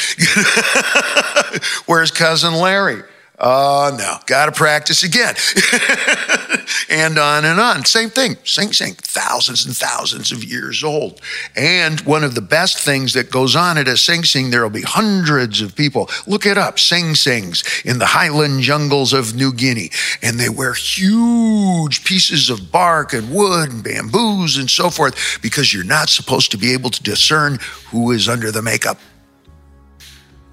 Where's 1.86 2.10
cousin 2.10 2.54
Larry? 2.54 3.02
Oh, 3.40 3.94
no, 3.96 4.16
got 4.26 4.46
to 4.46 4.52
practice 4.52 5.04
again. 5.04 5.36
and 6.88 7.16
on 7.18 7.44
and 7.44 7.60
on. 7.60 7.84
Same 7.84 8.10
thing, 8.10 8.36
Sing 8.42 8.72
Sing, 8.72 8.94
thousands 8.94 9.64
and 9.64 9.76
thousands 9.76 10.32
of 10.32 10.42
years 10.42 10.82
old. 10.82 11.20
And 11.54 12.00
one 12.00 12.24
of 12.24 12.34
the 12.34 12.40
best 12.40 12.80
things 12.80 13.12
that 13.12 13.30
goes 13.30 13.54
on 13.54 13.78
at 13.78 13.86
a 13.86 13.96
Sing 13.96 14.24
Sing, 14.24 14.50
there 14.50 14.62
will 14.62 14.70
be 14.70 14.82
hundreds 14.82 15.60
of 15.60 15.76
people. 15.76 16.10
Look 16.26 16.46
it 16.46 16.58
up, 16.58 16.80
Sing 16.80 17.14
Sings 17.14 17.62
in 17.84 18.00
the 18.00 18.06
highland 18.06 18.62
jungles 18.62 19.12
of 19.12 19.36
New 19.36 19.52
Guinea. 19.52 19.90
And 20.20 20.40
they 20.40 20.48
wear 20.48 20.74
huge 20.74 22.04
pieces 22.04 22.50
of 22.50 22.72
bark 22.72 23.12
and 23.12 23.32
wood 23.32 23.70
and 23.70 23.84
bamboos 23.84 24.56
and 24.56 24.68
so 24.68 24.90
forth 24.90 25.38
because 25.40 25.72
you're 25.72 25.84
not 25.84 26.08
supposed 26.08 26.50
to 26.50 26.58
be 26.58 26.72
able 26.72 26.90
to 26.90 27.02
discern 27.04 27.58
who 27.90 28.10
is 28.10 28.28
under 28.28 28.50
the 28.50 28.62
makeup. 28.62 28.98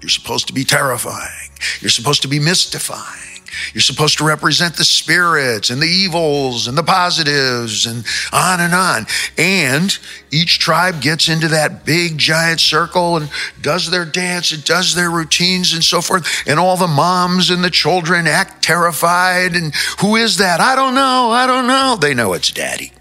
You're 0.06 0.10
supposed 0.10 0.46
to 0.46 0.52
be 0.52 0.62
terrifying. 0.62 1.50
You're 1.80 1.90
supposed 1.90 2.22
to 2.22 2.28
be 2.28 2.38
mystifying. 2.38 3.40
You're 3.74 3.80
supposed 3.80 4.18
to 4.18 4.24
represent 4.24 4.76
the 4.76 4.84
spirits 4.84 5.68
and 5.68 5.82
the 5.82 5.88
evils 5.88 6.68
and 6.68 6.78
the 6.78 6.84
positives 6.84 7.86
and 7.86 8.04
on 8.32 8.60
and 8.60 8.72
on. 8.72 9.06
And 9.36 9.98
each 10.30 10.60
tribe 10.60 11.02
gets 11.02 11.28
into 11.28 11.48
that 11.48 11.84
big 11.84 12.18
giant 12.18 12.60
circle 12.60 13.16
and 13.16 13.28
does 13.60 13.90
their 13.90 14.04
dance 14.04 14.52
and 14.52 14.64
does 14.64 14.94
their 14.94 15.10
routines 15.10 15.72
and 15.72 15.82
so 15.82 16.00
forth. 16.00 16.44
And 16.46 16.60
all 16.60 16.76
the 16.76 16.86
moms 16.86 17.50
and 17.50 17.64
the 17.64 17.70
children 17.70 18.28
act 18.28 18.62
terrified. 18.62 19.56
And 19.56 19.74
who 19.98 20.14
is 20.14 20.36
that? 20.36 20.60
I 20.60 20.76
don't 20.76 20.94
know. 20.94 21.30
I 21.32 21.48
don't 21.48 21.66
know. 21.66 21.96
They 22.00 22.14
know 22.14 22.32
it's 22.34 22.52
daddy. 22.52 22.92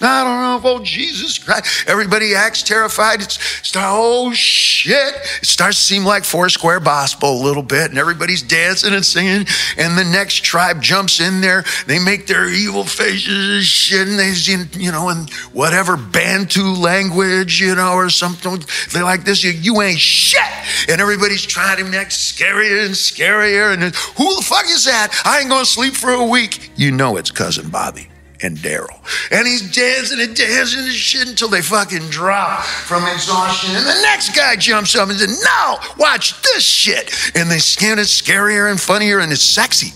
I 0.00 0.24
don't 0.24 0.62
know. 0.62 0.70
Oh, 0.70 0.82
Jesus 0.82 1.38
Christ. 1.38 1.88
Everybody 1.88 2.34
acts 2.34 2.62
terrified. 2.62 3.22
It's 3.22 3.40
start, 3.66 3.86
oh 3.88 4.32
shit. 4.34 5.14
It 5.40 5.46
starts 5.46 5.78
to 5.78 5.82
seem 5.82 6.04
like 6.04 6.24
Foursquare 6.24 6.80
Gospel 6.80 7.40
a 7.40 7.42
little 7.42 7.62
bit, 7.62 7.90
and 7.90 7.98
everybody's 7.98 8.42
dancing 8.42 8.92
and 8.92 9.04
singing. 9.04 9.46
And 9.78 9.96
the 9.96 10.04
next 10.04 10.44
tribe 10.44 10.82
jumps 10.82 11.20
in 11.20 11.40
there. 11.40 11.64
They 11.86 11.98
make 11.98 12.26
their 12.26 12.46
evil 12.48 12.84
faces 12.84 13.56
and 13.56 13.64
shit, 13.64 14.08
and 14.08 14.18
they, 14.18 14.32
you 14.78 14.92
know, 14.92 15.08
in 15.08 15.28
whatever 15.52 15.96
Bantu 15.96 16.74
language, 16.74 17.60
you 17.60 17.74
know, 17.74 17.94
or 17.94 18.10
something. 18.10 18.62
They 18.92 19.02
like 19.02 19.24
this. 19.24 19.42
You, 19.42 19.52
you 19.52 19.80
ain't 19.80 19.98
shit. 19.98 20.90
And 20.90 21.00
everybody's 21.00 21.46
trying 21.46 21.78
to 21.78 21.84
make 21.84 22.08
scarier 22.08 22.84
and 22.84 22.94
scarier. 22.94 23.72
And 23.72 23.82
who 23.82 24.36
the 24.36 24.42
fuck 24.42 24.66
is 24.66 24.84
that? 24.84 25.22
I 25.24 25.40
ain't 25.40 25.48
gonna 25.48 25.64
sleep 25.64 25.94
for 25.94 26.10
a 26.10 26.24
week. 26.24 26.70
You 26.76 26.90
know 26.90 27.16
it's 27.16 27.30
cousin 27.30 27.70
Bobby 27.70 28.08
and 28.42 28.56
Daryl. 28.58 28.98
And 29.30 29.46
he's 29.46 29.74
dancing 29.74 30.20
and 30.20 30.34
dancing 30.34 30.80
and 30.80 30.92
shit 30.92 31.28
until 31.28 31.48
they 31.48 31.62
fucking 31.62 32.08
drop 32.10 32.62
from 32.62 33.04
exhaustion. 33.06 33.74
And 33.76 33.86
the 33.86 34.00
next 34.02 34.34
guy 34.34 34.56
jumps 34.56 34.94
up 34.96 35.08
and 35.08 35.18
says, 35.18 35.42
No, 35.42 35.76
watch 35.98 36.40
this 36.42 36.64
shit. 36.64 37.12
And 37.34 37.50
they 37.50 37.58
scan 37.58 37.98
it 37.98 38.02
scarier 38.02 38.70
and 38.70 38.80
funnier 38.80 39.20
and 39.20 39.32
it's 39.32 39.42
sexy. 39.42 39.92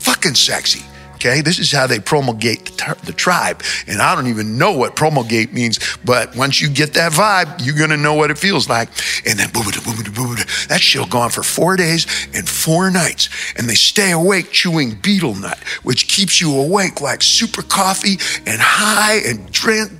Fucking 0.00 0.34
sexy. 0.34 0.84
Okay, 1.24 1.40
this 1.40 1.58
is 1.58 1.72
how 1.72 1.86
they 1.86 2.00
promulgate 2.00 2.66
the, 2.66 2.98
the, 3.04 3.12
tribe. 3.12 3.62
And 3.86 4.02
I 4.02 4.14
don't 4.14 4.26
even 4.26 4.58
know 4.58 4.72
what 4.72 4.94
promulgate 4.94 5.54
means, 5.54 5.78
but 6.04 6.36
once 6.36 6.60
you 6.60 6.68
get 6.68 6.92
that 6.94 7.12
vibe, 7.12 7.64
you're 7.64 7.78
gonna 7.78 7.96
know 7.96 8.12
what 8.12 8.30
it 8.30 8.36
feels 8.36 8.68
like. 8.68 8.90
And 9.26 9.38
then 9.38 9.48
that 9.54 10.80
shit'll 10.82 11.06
go 11.06 11.20
on 11.20 11.30
for 11.30 11.42
four 11.42 11.76
days 11.76 12.06
and 12.34 12.46
four 12.46 12.90
nights. 12.90 13.30
And 13.56 13.66
they 13.66 13.74
stay 13.74 14.10
awake 14.10 14.50
chewing 14.50 14.96
betel 14.96 15.34
nut, 15.34 15.58
which 15.82 16.08
keeps 16.08 16.42
you 16.42 16.58
awake 16.58 17.00
like 17.00 17.22
super 17.22 17.62
coffee 17.62 18.18
and 18.44 18.60
high 18.60 19.20
and 19.24 19.50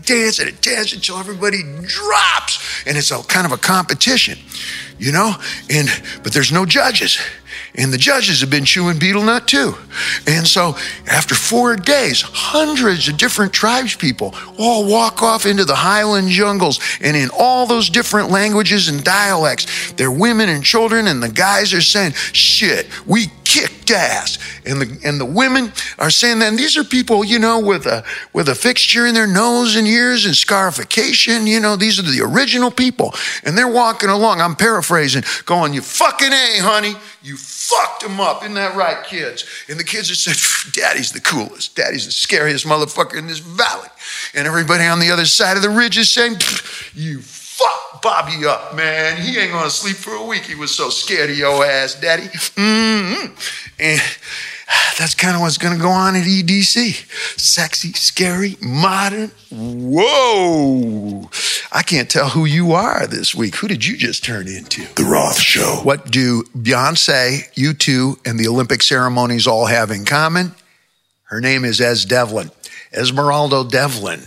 dance 0.04 0.38
and 0.40 0.60
dance 0.60 0.92
until 0.92 1.16
everybody 1.16 1.62
drops. 1.86 2.84
And 2.86 2.98
it's 2.98 3.10
a 3.10 3.22
kind 3.22 3.46
of 3.46 3.52
a 3.52 3.56
competition, 3.56 4.38
you 4.98 5.10
know? 5.10 5.32
And 5.70 5.88
but 6.22 6.34
there's 6.34 6.52
no 6.52 6.66
judges. 6.66 7.18
And 7.76 7.92
the 7.92 7.98
judges 7.98 8.40
have 8.40 8.50
been 8.50 8.64
chewing 8.64 8.98
betel 8.98 9.22
nut 9.22 9.48
too. 9.48 9.74
And 10.28 10.46
so 10.46 10.76
after 11.08 11.34
four 11.34 11.74
days, 11.76 12.22
hundreds 12.22 13.08
of 13.08 13.16
different 13.16 13.52
tribes 13.52 13.96
people 13.96 14.34
all 14.58 14.88
walk 14.88 15.22
off 15.22 15.44
into 15.44 15.64
the 15.64 15.74
highland 15.74 16.28
jungles 16.28 16.78
and 17.00 17.16
in 17.16 17.30
all 17.36 17.66
those 17.66 17.90
different 17.90 18.30
languages 18.30 18.88
and 18.88 19.02
dialects, 19.02 19.92
they're 19.92 20.10
women 20.10 20.48
and 20.48 20.62
children, 20.62 21.08
and 21.08 21.22
the 21.22 21.28
guys 21.28 21.74
are 21.74 21.80
saying, 21.80 22.12
shit, 22.12 22.86
we 23.06 23.26
kicked 23.44 23.90
ass. 23.90 24.38
And 24.66 24.80
the 24.80 25.00
and 25.04 25.20
the 25.20 25.24
women 25.24 25.72
are 25.98 26.10
saying 26.10 26.40
that 26.40 26.56
these 26.56 26.76
are 26.76 26.84
people, 26.84 27.24
you 27.24 27.38
know, 27.38 27.60
with 27.60 27.86
a 27.86 28.04
with 28.32 28.48
a 28.48 28.54
fixture 28.54 29.06
in 29.06 29.14
their 29.14 29.26
nose 29.26 29.76
and 29.76 29.86
ears 29.86 30.26
and 30.26 30.34
scarification. 30.34 31.46
You 31.46 31.60
know, 31.60 31.76
these 31.76 31.98
are 31.98 32.02
the 32.02 32.22
original 32.22 32.70
people. 32.70 33.14
And 33.44 33.56
they're 33.56 33.68
walking 33.68 34.08
along. 34.08 34.40
I'm 34.40 34.56
paraphrasing, 34.56 35.24
going, 35.44 35.74
You 35.74 35.82
fucking 35.82 36.32
A, 36.32 36.58
honey. 36.60 36.94
You 37.22 37.36
fucked 37.76 38.02
him 38.02 38.20
up. 38.20 38.42
Isn't 38.42 38.54
that 38.54 38.76
right, 38.76 39.04
kids? 39.04 39.44
And 39.68 39.78
the 39.78 39.84
kids 39.84 40.08
have 40.08 40.18
said, 40.18 40.72
Daddy's 40.72 41.12
the 41.12 41.20
coolest. 41.20 41.76
Daddy's 41.76 42.06
the 42.06 42.12
scariest 42.12 42.66
motherfucker 42.66 43.18
in 43.18 43.26
this 43.26 43.38
valley. 43.38 43.88
And 44.34 44.46
everybody 44.46 44.84
on 44.84 45.00
the 45.00 45.10
other 45.10 45.26
side 45.26 45.56
of 45.56 45.62
the 45.62 45.70
ridge 45.70 45.98
is 45.98 46.10
saying, 46.10 46.36
You 46.94 47.20
fuck 47.20 48.02
Bobby 48.02 48.44
up, 48.46 48.74
man. 48.74 49.20
He 49.20 49.38
ain't 49.38 49.52
gonna 49.52 49.70
sleep 49.70 49.96
for 49.96 50.14
a 50.14 50.24
week. 50.24 50.42
He 50.42 50.54
was 50.54 50.74
so 50.74 50.90
scared 50.90 51.30
of 51.30 51.38
your 51.38 51.64
ass, 51.64 51.94
daddy. 52.00 52.24
Mm-hmm. 52.24 53.34
And 53.78 54.00
that's 54.98 55.14
kind 55.14 55.34
of 55.34 55.40
what's 55.42 55.58
gonna 55.58 55.78
go 55.78 55.90
on 55.90 56.16
at 56.16 56.24
EDC. 56.24 57.38
Sexy, 57.38 57.92
scary, 57.92 58.56
modern. 58.60 59.30
Whoa. 59.50 61.30
I 61.72 61.82
can't 61.82 62.08
tell 62.08 62.28
who 62.28 62.44
you 62.44 62.72
are 62.72 63.06
this 63.06 63.34
week. 63.34 63.56
Who 63.56 63.68
did 63.68 63.84
you 63.84 63.96
just 63.96 64.24
turn 64.24 64.48
into? 64.48 64.86
The 64.94 65.04
Roth 65.04 65.40
Show. 65.40 65.80
What 65.82 66.10
do 66.10 66.44
Beyonce, 66.56 67.52
U2 67.54 68.26
and 68.26 68.38
the 68.38 68.46
Olympic 68.48 68.82
ceremonies 68.82 69.46
all 69.46 69.66
have 69.66 69.90
in 69.90 70.04
common? 70.04 70.54
Her 71.24 71.40
name 71.40 71.64
is 71.64 71.80
Es 71.80 72.04
Devlin. 72.04 72.50
Esmeralda 72.92 73.64
Devlin 73.68 74.22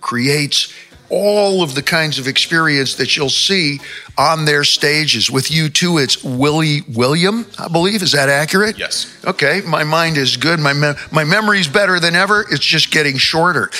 creates 0.00 0.72
all 1.12 1.62
of 1.62 1.74
the 1.74 1.82
kinds 1.82 2.18
of 2.18 2.26
experience 2.26 2.94
that 2.94 3.16
you'll 3.16 3.28
see 3.28 3.78
on 4.16 4.46
their 4.46 4.64
stages. 4.64 5.30
With 5.30 5.48
U2, 5.48 6.02
it's 6.02 6.24
Willie 6.24 6.80
William, 6.88 7.46
I 7.58 7.68
believe. 7.68 8.02
Is 8.02 8.12
that 8.12 8.30
accurate? 8.30 8.78
Yes. 8.78 9.14
Okay, 9.26 9.60
my 9.66 9.84
mind 9.84 10.16
is 10.16 10.38
good. 10.38 10.58
My 10.58 10.72
me- 10.72 10.94
my 11.10 11.22
memory's 11.24 11.68
better 11.68 12.00
than 12.00 12.16
ever. 12.16 12.46
It's 12.50 12.64
just 12.64 12.90
getting 12.90 13.18
shorter, 13.18 13.70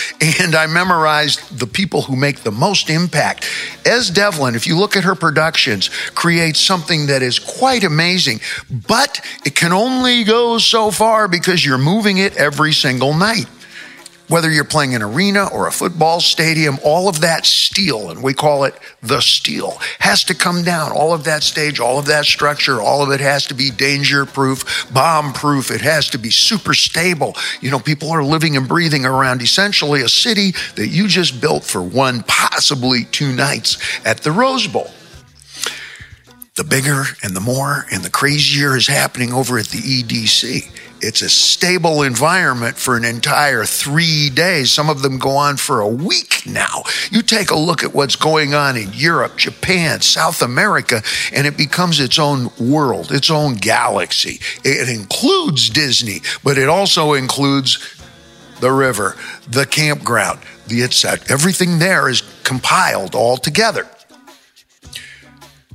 and 0.41 0.55
I 0.55 0.67
memorized 0.67 1.59
the 1.59 1.67
people 1.67 2.03
who 2.03 2.17
make 2.17 2.41
the 2.43 2.53
most 2.53 2.91
impact. 2.91 3.49
Es 3.87 4.11
Devlin, 4.11 4.55
if 4.55 4.67
you 4.67 4.77
look 4.77 4.95
at 4.95 5.05
her 5.05 5.15
productions, 5.15 5.89
creates 6.15 6.61
something 6.61 7.07
that 7.07 7.23
is 7.23 7.39
quite 7.39 7.83
amazing, 7.83 8.41
but 8.87 9.25
it 9.47 9.55
can 9.55 9.73
only 9.73 10.23
go 10.25 10.59
so 10.59 10.91
far 10.91 11.29
because 11.29 11.65
you're 11.65 11.79
moving 11.79 12.19
it 12.19 12.37
every 12.37 12.75
single 12.75 13.15
night 13.15 13.47
whether 14.33 14.51
you're 14.51 14.65
playing 14.65 14.95
an 14.95 15.03
arena 15.03 15.47
or 15.53 15.67
a 15.67 15.71
football 15.71 16.19
stadium, 16.19 16.79
all 16.83 17.07
of 17.07 17.21
that 17.21 17.45
steel, 17.45 18.11
and 18.11 18.23
we 18.23 18.33
call 18.33 18.65
it 18.65 18.75
the 19.03 19.21
steel, 19.21 19.77
has 19.99 20.25
to 20.25 20.35
come 20.35 20.63
down. 20.63 20.91
All 20.91 21.13
of 21.13 21.25
that 21.25 21.43
stage, 21.43 21.79
all 21.79 21.99
of 21.99 22.07
that 22.07 22.25
structure, 22.25 22.81
all 22.81 23.03
of 23.03 23.11
it 23.11 23.21
has 23.21 23.47
to 23.49 23.55
be 23.55 23.71
danger 23.71 24.25
proof, 24.25 24.91
bomb 24.91 25.35
proof. 25.35 25.71
It 25.71 25.83
has 25.83 26.09
to 26.09 26.19
be 26.19 26.31
super 26.31 26.73
stable. 26.73 27.37
You 27.61 27.71
know, 27.71 27.79
people 27.79 28.11
are 28.11 28.25
living 28.25 28.57
and 28.57 28.67
breathing 28.67 29.05
around 29.05 29.43
essentially 29.43 30.01
a 30.01 30.09
city 30.09 30.53
that 30.77 30.89
you 30.89 31.09
just 31.09 31.39
built 31.39 31.63
for 31.63 31.83
one, 31.83 32.23
possibly 32.23 33.05
two 33.05 33.33
nights 33.33 33.77
at 34.07 34.23
the 34.23 34.33
Rose 34.33 34.67
Bowl 34.67 34.91
the 36.55 36.65
bigger 36.65 37.05
and 37.23 37.35
the 37.35 37.41
more 37.41 37.87
and 37.91 38.03
the 38.03 38.11
crazier 38.11 38.77
is 38.77 38.87
happening 38.87 39.33
over 39.33 39.59
at 39.59 39.67
the 39.67 39.79
EDC. 39.79 40.71
It's 41.03 41.21
a 41.21 41.29
stable 41.29 42.03
environment 42.03 42.77
for 42.77 42.97
an 42.97 43.05
entire 43.05 43.65
three 43.65 44.31
days. 44.31 44.71
Some 44.71 44.89
of 44.89 45.03
them 45.03 45.19
go 45.19 45.31
on 45.31 45.57
for 45.57 45.81
a 45.81 45.89
week 45.89 46.45
now. 46.47 46.85
You 47.11 47.23
take 47.23 47.51
a 47.51 47.59
look 47.59 47.83
at 47.83 47.93
what's 47.93 48.15
going 48.15 48.55
on 48.55 48.77
in 48.77 48.93
Europe, 48.93 49.37
Japan, 49.37 50.01
South 50.01 50.43
America, 50.43 51.03
and 51.33 51.45
it 51.45 51.57
becomes 51.57 51.99
its 51.99 52.21
own 52.21 52.51
world, 52.59 53.11
its 53.11 53.31
own 53.31 53.55
galaxy. 53.57 54.39
It 54.65 54.89
includes 54.89 55.71
Disney, 55.71 56.21
but 56.45 56.57
it 56.57 56.69
also 56.69 57.15
includes 57.15 57.79
the 58.61 58.71
river, 58.71 59.17
the 59.49 59.67
campground, 59.67 60.39
the 60.69 60.85
etc. 60.85 61.27
Everything 61.29 61.81
there 61.81 62.09
is 62.09 62.23
compiled 62.45 63.17
all 63.17 63.37
together. 63.37 63.89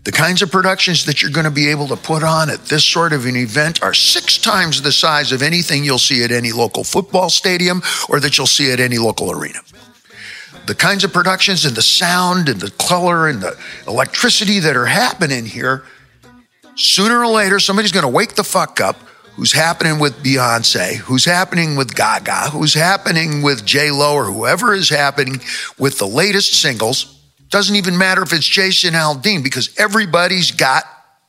The 0.08 0.14
kinds 0.14 0.42
of 0.42 0.50
productions 0.50 1.04
that 1.04 1.22
you're 1.22 1.32
going 1.32 1.44
to 1.44 1.52
be 1.52 1.68
able 1.68 1.90
to 1.90 1.98
put 1.98 2.24
on 2.24 2.50
at 2.50 2.68
this 2.68 2.86
sort 2.86 3.12
of 3.12 3.26
an 3.26 3.36
event 3.36 3.84
are 3.84 3.94
six 3.94 4.38
times 4.38 4.82
the 4.82 4.94
size 4.94 5.34
of 5.34 5.42
anything 5.42 5.84
you'll 5.84 6.00
see 6.00 6.24
at 6.24 6.32
any 6.32 6.54
local 6.54 6.86
football 6.86 7.30
stadium 7.30 7.82
or 8.08 8.22
that 8.22 8.38
you'll 8.38 8.48
see 8.48 8.72
at 8.72 8.80
any 8.80 9.00
local 9.00 9.30
arena. 9.30 9.60
The 10.66 10.76
kinds 10.76 11.04
of 11.04 11.12
productions 11.12 11.66
and 11.66 11.76
the 11.76 11.82
sound 11.82 12.48
and 12.48 12.58
the 12.58 12.72
color 12.72 13.28
and 13.28 13.42
the 13.42 13.60
electricity 13.86 14.60
that 14.60 14.78
are 14.78 14.86
happening 14.86 15.46
here, 15.46 15.84
sooner 16.76 17.20
or 17.20 17.28
later, 17.28 17.60
somebody's 17.60 17.92
going 17.92 18.06
to 18.06 18.10
wake 18.10 18.36
the 18.36 18.46
fuck 18.46 18.80
up 18.80 18.96
who's 19.36 19.52
happening 19.52 20.00
with 20.00 20.24
Beyonce, 20.24 20.96
who's 20.96 21.26
happening 21.26 21.76
with 21.76 21.94
Gaga, 21.94 22.52
who's 22.52 22.74
happening 22.74 23.42
with 23.42 23.66
J 23.66 23.92
Lo, 23.92 24.14
or 24.14 24.24
whoever 24.24 24.74
is 24.74 24.88
happening 24.88 25.42
with 25.78 26.00
the 26.00 26.08
latest 26.08 26.54
singles 26.62 27.17
doesn't 27.50 27.76
even 27.76 27.98
matter 27.98 28.22
if 28.22 28.34
it's 28.34 28.48
Jason 28.48 28.94
Aldean 28.94 29.44
because 29.44 29.74
everybody's 29.78 30.52
got 30.52 30.84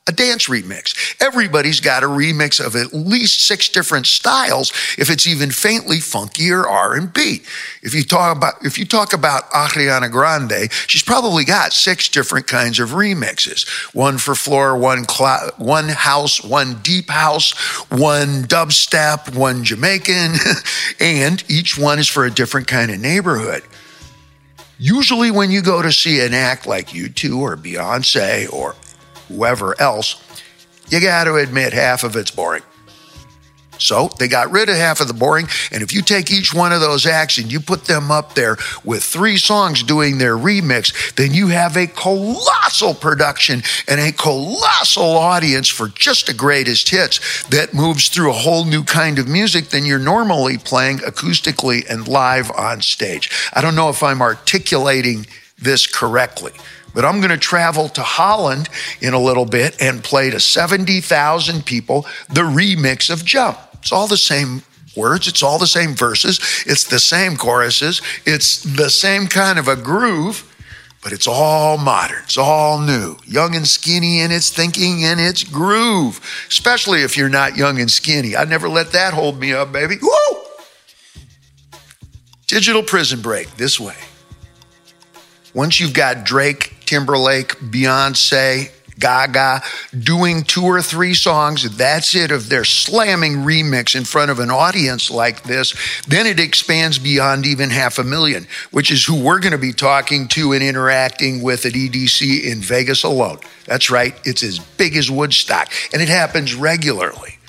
a 0.09 0.11
dance 0.11 0.47
remix. 0.47 1.15
Everybody's 1.21 1.79
got 1.79 2.03
a 2.03 2.07
remix 2.07 2.59
of 2.63 2.75
at 2.75 2.93
least 2.93 3.45
six 3.45 3.69
different 3.69 4.07
styles 4.07 4.71
if 4.97 5.09
it's 5.09 5.27
even 5.27 5.51
faintly 5.51 5.99
funky 5.99 6.49
or 6.49 6.67
R&B. 6.67 7.43
If 7.83 7.93
you 7.93 8.03
talk 8.03 8.35
about 8.35 8.65
if 8.65 8.79
you 8.79 8.85
talk 8.85 9.13
about 9.13 9.51
Ariana 9.51 10.11
Grande, 10.11 10.71
she's 10.87 11.03
probably 11.03 11.45
got 11.45 11.73
six 11.73 12.09
different 12.09 12.47
kinds 12.47 12.79
of 12.79 12.89
remixes. 12.89 13.67
One 13.93 14.17
for 14.17 14.33
floor, 14.33 14.75
one 14.75 15.07
cl- 15.07 15.51
one 15.57 15.89
house, 15.89 16.43
one 16.43 16.79
deep 16.81 17.09
house, 17.11 17.51
one 17.91 18.43
dubstep, 18.45 19.35
one 19.35 19.63
Jamaican, 19.63 20.33
and 20.99 21.43
each 21.47 21.77
one 21.77 21.99
is 21.99 22.07
for 22.07 22.25
a 22.25 22.31
different 22.31 22.67
kind 22.67 22.89
of 22.89 22.99
neighborhood. 22.99 23.63
Usually, 24.81 25.29
when 25.29 25.51
you 25.51 25.61
go 25.61 25.81
to 25.81 25.91
see 25.91 26.25
an 26.25 26.33
act 26.33 26.65
like 26.65 26.89
U2 26.89 27.37
or 27.37 27.57
Beyonce 27.57 28.51
or 28.51 28.75
whoever 29.27 29.79
else, 29.79 30.23
You 30.89 31.01
got 31.01 31.25
to 31.25 31.35
admit, 31.35 31.73
half 31.73 32.03
of 32.03 32.15
it's 32.15 32.31
boring. 32.31 32.63
So 33.79 34.09
they 34.19 34.27
got 34.27 34.51
rid 34.51 34.69
of 34.69 34.75
half 34.75 35.01
of 35.01 35.07
the 35.07 35.13
boring. 35.13 35.47
And 35.71 35.81
if 35.81 35.93
you 35.93 36.01
take 36.01 36.31
each 36.31 36.53
one 36.53 36.71
of 36.71 36.81
those 36.81 37.05
acts 37.05 37.37
and 37.37 37.51
you 37.51 37.59
put 37.59 37.85
them 37.85 38.11
up 38.11 38.35
there 38.35 38.57
with 38.83 39.03
three 39.03 39.37
songs 39.37 39.81
doing 39.81 40.17
their 40.17 40.37
remix, 40.37 41.15
then 41.15 41.33
you 41.33 41.47
have 41.47 41.75
a 41.75 41.87
colossal 41.87 42.93
production 42.93 43.63
and 43.87 43.99
a 43.99 44.11
colossal 44.11 45.17
audience 45.17 45.67
for 45.67 45.87
just 45.87 46.27
the 46.27 46.33
greatest 46.33 46.89
hits 46.89 47.43
that 47.47 47.73
moves 47.73 48.09
through 48.09 48.29
a 48.29 48.33
whole 48.33 48.65
new 48.65 48.83
kind 48.83 49.17
of 49.17 49.27
music 49.27 49.69
than 49.69 49.85
you're 49.85 49.97
normally 49.97 50.57
playing 50.57 50.97
acoustically 50.99 51.89
and 51.89 52.07
live 52.07 52.51
on 52.51 52.81
stage. 52.81 53.31
I 53.53 53.61
don't 53.61 53.75
know 53.75 53.89
if 53.89 54.03
I'm 54.03 54.21
articulating 54.21 55.25
this 55.57 55.87
correctly. 55.87 56.51
But 56.93 57.05
I'm 57.05 57.19
going 57.19 57.29
to 57.29 57.37
travel 57.37 57.87
to 57.89 58.01
Holland 58.01 58.67
in 58.99 59.13
a 59.13 59.19
little 59.19 59.45
bit 59.45 59.79
and 59.79 60.03
play 60.03 60.31
to 60.31 60.39
70,000 60.39 61.63
people 61.63 62.07
the 62.29 62.41
remix 62.41 63.11
of 63.11 63.23
Jump. 63.23 63.59
It's 63.81 63.91
all 63.91 64.07
the 64.07 64.17
same 64.17 64.63
words, 64.95 65.27
it's 65.27 65.43
all 65.43 65.59
the 65.59 65.67
same 65.67 65.95
verses, 65.95 66.39
it's 66.65 66.83
the 66.83 66.99
same 66.99 67.37
choruses, 67.37 68.01
it's 68.25 68.63
the 68.63 68.89
same 68.89 69.27
kind 69.27 69.57
of 69.59 69.67
a 69.67 69.75
groove, 69.75 70.45
but 71.01 71.13
it's 71.13 71.27
all 71.27 71.77
modern, 71.77 72.21
it's 72.23 72.37
all 72.37 72.79
new, 72.79 73.17
young 73.25 73.55
and 73.55 73.67
skinny 73.67 74.19
in 74.19 74.31
its 74.31 74.49
thinking 74.49 75.05
and 75.05 75.19
its 75.19 75.43
groove, 75.43 76.19
especially 76.49 77.03
if 77.03 77.15
you're 77.15 77.29
not 77.29 77.55
young 77.55 77.79
and 77.79 77.89
skinny. 77.89 78.35
I 78.35 78.43
never 78.45 78.67
let 78.67 78.91
that 78.91 79.13
hold 79.13 79.39
me 79.39 79.53
up, 79.53 79.71
baby. 79.71 79.95
Woo! 80.01 80.41
Digital 82.47 82.83
prison 82.83 83.21
break 83.21 83.55
this 83.57 83.79
way. 83.79 83.95
Once 85.53 85.79
you've 85.79 85.93
got 85.93 86.25
Drake, 86.25 86.75
Timberlake, 86.85 87.55
Beyonce, 87.59 88.71
Gaga 88.99 89.61
doing 89.97 90.43
two 90.43 90.63
or 90.63 90.81
three 90.81 91.13
songs. 91.13 91.77
That's 91.77 92.15
it 92.15 92.31
of 92.31 92.49
their 92.49 92.65
slamming 92.65 93.37
remix 93.37 93.95
in 93.95 94.03
front 94.03 94.31
of 94.31 94.39
an 94.39 94.51
audience 94.51 95.09
like 95.09 95.43
this. 95.43 95.73
Then 96.07 96.27
it 96.27 96.39
expands 96.39 96.99
beyond 96.99 97.45
even 97.45 97.69
half 97.69 97.97
a 97.97 98.03
million, 98.03 98.47
which 98.71 98.91
is 98.91 99.05
who 99.05 99.23
we're 99.23 99.39
going 99.39 99.53
to 99.53 99.57
be 99.57 99.73
talking 99.73 100.27
to 100.29 100.53
and 100.53 100.63
interacting 100.63 101.41
with 101.41 101.65
at 101.65 101.73
EDC 101.73 102.43
in 102.43 102.59
Vegas 102.61 103.03
alone. 103.03 103.39
That's 103.65 103.89
right. 103.89 104.19
It's 104.25 104.43
as 104.43 104.59
big 104.59 104.95
as 104.95 105.09
Woodstock 105.09 105.71
and 105.93 106.01
it 106.01 106.09
happens 106.09 106.55
regularly. 106.55 107.39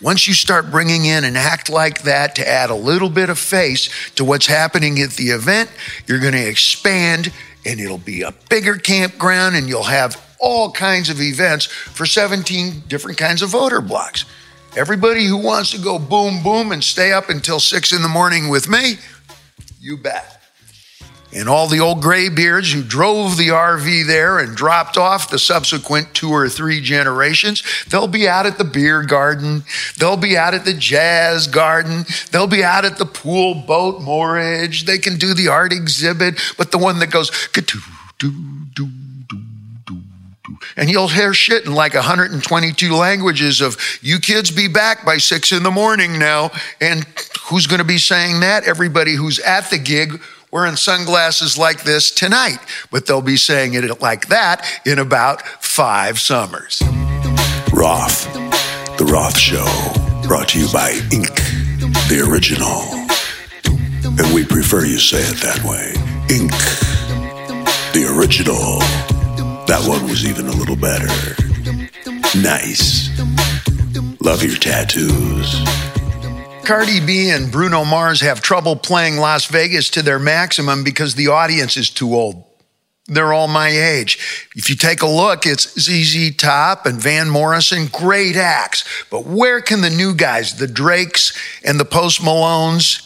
Once 0.00 0.26
you 0.26 0.34
start 0.34 0.70
bringing 0.70 1.06
in 1.06 1.24
an 1.24 1.36
act 1.36 1.70
like 1.70 2.02
that 2.02 2.34
to 2.34 2.46
add 2.46 2.68
a 2.68 2.74
little 2.74 3.08
bit 3.08 3.30
of 3.30 3.38
face 3.38 4.10
to 4.10 4.24
what's 4.24 4.46
happening 4.46 5.00
at 5.00 5.10
the 5.12 5.30
event, 5.30 5.70
you're 6.06 6.18
going 6.18 6.34
to 6.34 6.48
expand 6.48 7.32
and 7.64 7.80
it'll 7.80 7.96
be 7.96 8.22
a 8.22 8.32
bigger 8.50 8.76
campground 8.76 9.56
and 9.56 9.68
you'll 9.68 9.82
have 9.82 10.20
all 10.44 10.70
kinds 10.70 11.08
of 11.08 11.20
events 11.20 11.64
for 11.64 12.04
17 12.04 12.84
different 12.86 13.16
kinds 13.16 13.40
of 13.40 13.48
voter 13.48 13.80
blocks. 13.80 14.26
Everybody 14.76 15.24
who 15.24 15.38
wants 15.38 15.70
to 15.70 15.78
go 15.78 15.98
boom, 15.98 16.42
boom 16.42 16.70
and 16.70 16.84
stay 16.84 17.12
up 17.12 17.30
until 17.30 17.60
six 17.60 17.92
in 17.92 18.02
the 18.02 18.08
morning 18.08 18.48
with 18.48 18.68
me, 18.68 18.96
you 19.80 19.96
bet. 19.96 20.34
And 21.34 21.48
all 21.48 21.66
the 21.66 21.80
old 21.80 22.00
graybeards 22.00 22.72
who 22.72 22.82
drove 22.82 23.36
the 23.36 23.48
RV 23.48 24.06
there 24.06 24.38
and 24.38 24.56
dropped 24.56 24.96
off 24.96 25.30
the 25.30 25.38
subsequent 25.38 26.14
two 26.14 26.30
or 26.30 26.48
three 26.48 26.80
generations, 26.80 27.64
they'll 27.88 28.06
be 28.06 28.28
out 28.28 28.46
at 28.46 28.56
the 28.56 28.64
beer 28.64 29.02
garden. 29.02 29.64
They'll 29.98 30.16
be 30.16 30.36
out 30.36 30.54
at 30.54 30.64
the 30.64 30.74
jazz 30.74 31.48
garden. 31.48 32.04
They'll 32.30 32.46
be 32.46 32.62
out 32.62 32.84
at 32.84 32.98
the 32.98 33.06
pool 33.06 33.54
boat 33.54 34.00
moorage. 34.00 34.84
They 34.84 34.98
can 34.98 35.16
do 35.16 35.34
the 35.34 35.48
art 35.48 35.72
exhibit, 35.72 36.40
but 36.56 36.70
the 36.70 36.78
one 36.78 37.00
that 37.00 37.10
goes, 37.10 37.32
do, 37.52 37.62
do, 38.18 38.32
and 40.76 40.90
you'll 40.90 41.08
hear 41.08 41.34
shit 41.34 41.66
in 41.66 41.74
like 41.74 41.94
122 41.94 42.94
languages 42.94 43.60
of 43.60 43.76
you 44.00 44.18
kids 44.18 44.50
be 44.50 44.68
back 44.68 45.04
by 45.04 45.18
six 45.18 45.52
in 45.52 45.62
the 45.62 45.70
morning 45.70 46.18
now. 46.18 46.50
And 46.80 47.04
who's 47.42 47.66
going 47.66 47.78
to 47.78 47.84
be 47.84 47.98
saying 47.98 48.40
that? 48.40 48.64
Everybody 48.64 49.14
who's 49.14 49.38
at 49.40 49.70
the 49.70 49.78
gig 49.78 50.20
wearing 50.50 50.76
sunglasses 50.76 51.58
like 51.58 51.82
this 51.82 52.10
tonight, 52.10 52.58
but 52.90 53.06
they'll 53.06 53.20
be 53.20 53.36
saying 53.36 53.74
it 53.74 54.00
like 54.00 54.28
that 54.28 54.64
in 54.86 54.98
about 54.98 55.42
five 55.42 56.18
summers. 56.18 56.80
Roth, 57.72 58.32
The 58.98 59.04
Roth 59.04 59.36
Show, 59.36 59.66
brought 60.26 60.50
to 60.50 60.60
you 60.60 60.68
by 60.72 60.90
Ink, 61.12 61.34
the 62.08 62.24
original. 62.30 62.82
And 64.16 64.32
we 64.32 64.44
prefer 64.44 64.84
you 64.84 64.98
say 64.98 65.18
it 65.18 65.38
that 65.42 65.64
way 65.64 65.90
Ink, 66.30 66.52
the 67.92 68.16
original. 68.16 69.13
That 69.66 69.88
one 69.88 70.04
was 70.04 70.26
even 70.26 70.46
a 70.46 70.52
little 70.52 70.76
better. 70.76 71.08
Nice. 72.38 73.08
Love 74.20 74.42
your 74.42 74.56
tattoos. 74.56 75.64
Cardi 76.64 77.00
B 77.00 77.30
and 77.30 77.50
Bruno 77.50 77.84
Mars 77.84 78.20
have 78.20 78.42
trouble 78.42 78.76
playing 78.76 79.16
Las 79.16 79.46
Vegas 79.46 79.90
to 79.90 80.02
their 80.02 80.18
maximum 80.18 80.84
because 80.84 81.14
the 81.14 81.28
audience 81.28 81.76
is 81.76 81.88
too 81.90 82.14
old. 82.14 82.44
They're 83.06 83.32
all 83.32 83.48
my 83.48 83.68
age. 83.68 84.48
If 84.56 84.70
you 84.70 84.76
take 84.76 85.02
a 85.02 85.06
look, 85.06 85.44
it's 85.46 85.78
ZZ 85.78 86.36
Top 86.36 86.86
and 86.86 87.00
Van 87.00 87.28
Morrison, 87.28 87.88
great 87.88 88.36
acts. 88.36 88.84
But 89.10 89.26
where 89.26 89.60
can 89.60 89.82
the 89.82 89.90
new 89.90 90.14
guys, 90.14 90.56
the 90.58 90.66
Drakes 90.66 91.38
and 91.64 91.78
the 91.78 91.84
Post 91.84 92.22
Malones, 92.22 93.03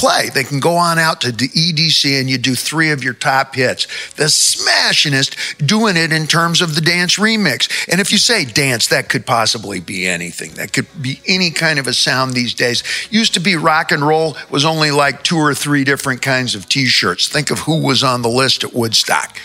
play. 0.00 0.30
They 0.30 0.44
can 0.44 0.60
go 0.60 0.76
on 0.76 0.98
out 0.98 1.20
to 1.20 1.30
the 1.30 1.48
EDC 1.48 2.18
and 2.18 2.30
you 2.30 2.38
do 2.38 2.54
three 2.54 2.90
of 2.90 3.04
your 3.04 3.12
top 3.12 3.54
hits. 3.54 3.86
The 4.14 4.30
smashingest 4.30 5.36
doing 5.66 5.96
it 5.96 6.10
in 6.10 6.26
terms 6.26 6.62
of 6.62 6.74
the 6.74 6.80
dance 6.80 7.18
remix. 7.18 7.86
And 7.90 8.00
if 8.00 8.10
you 8.10 8.16
say 8.16 8.46
dance, 8.46 8.88
that 8.88 9.10
could 9.10 9.26
possibly 9.26 9.78
be 9.78 10.08
anything. 10.08 10.52
That 10.52 10.72
could 10.72 10.86
be 11.00 11.20
any 11.26 11.50
kind 11.50 11.78
of 11.78 11.86
a 11.86 11.92
sound 11.92 12.32
these 12.32 12.54
days. 12.54 12.82
Used 13.10 13.34
to 13.34 13.40
be 13.40 13.56
rock 13.56 13.92
and 13.92 14.02
roll 14.02 14.36
was 14.48 14.64
only 14.64 14.90
like 14.90 15.22
two 15.22 15.36
or 15.36 15.54
three 15.54 15.84
different 15.84 16.22
kinds 16.22 16.54
of 16.54 16.66
t-shirts. 16.66 17.28
Think 17.28 17.50
of 17.50 17.58
who 17.60 17.82
was 17.82 18.02
on 18.02 18.22
the 18.22 18.28
list 18.30 18.64
at 18.64 18.72
Woodstock. 18.72 19.36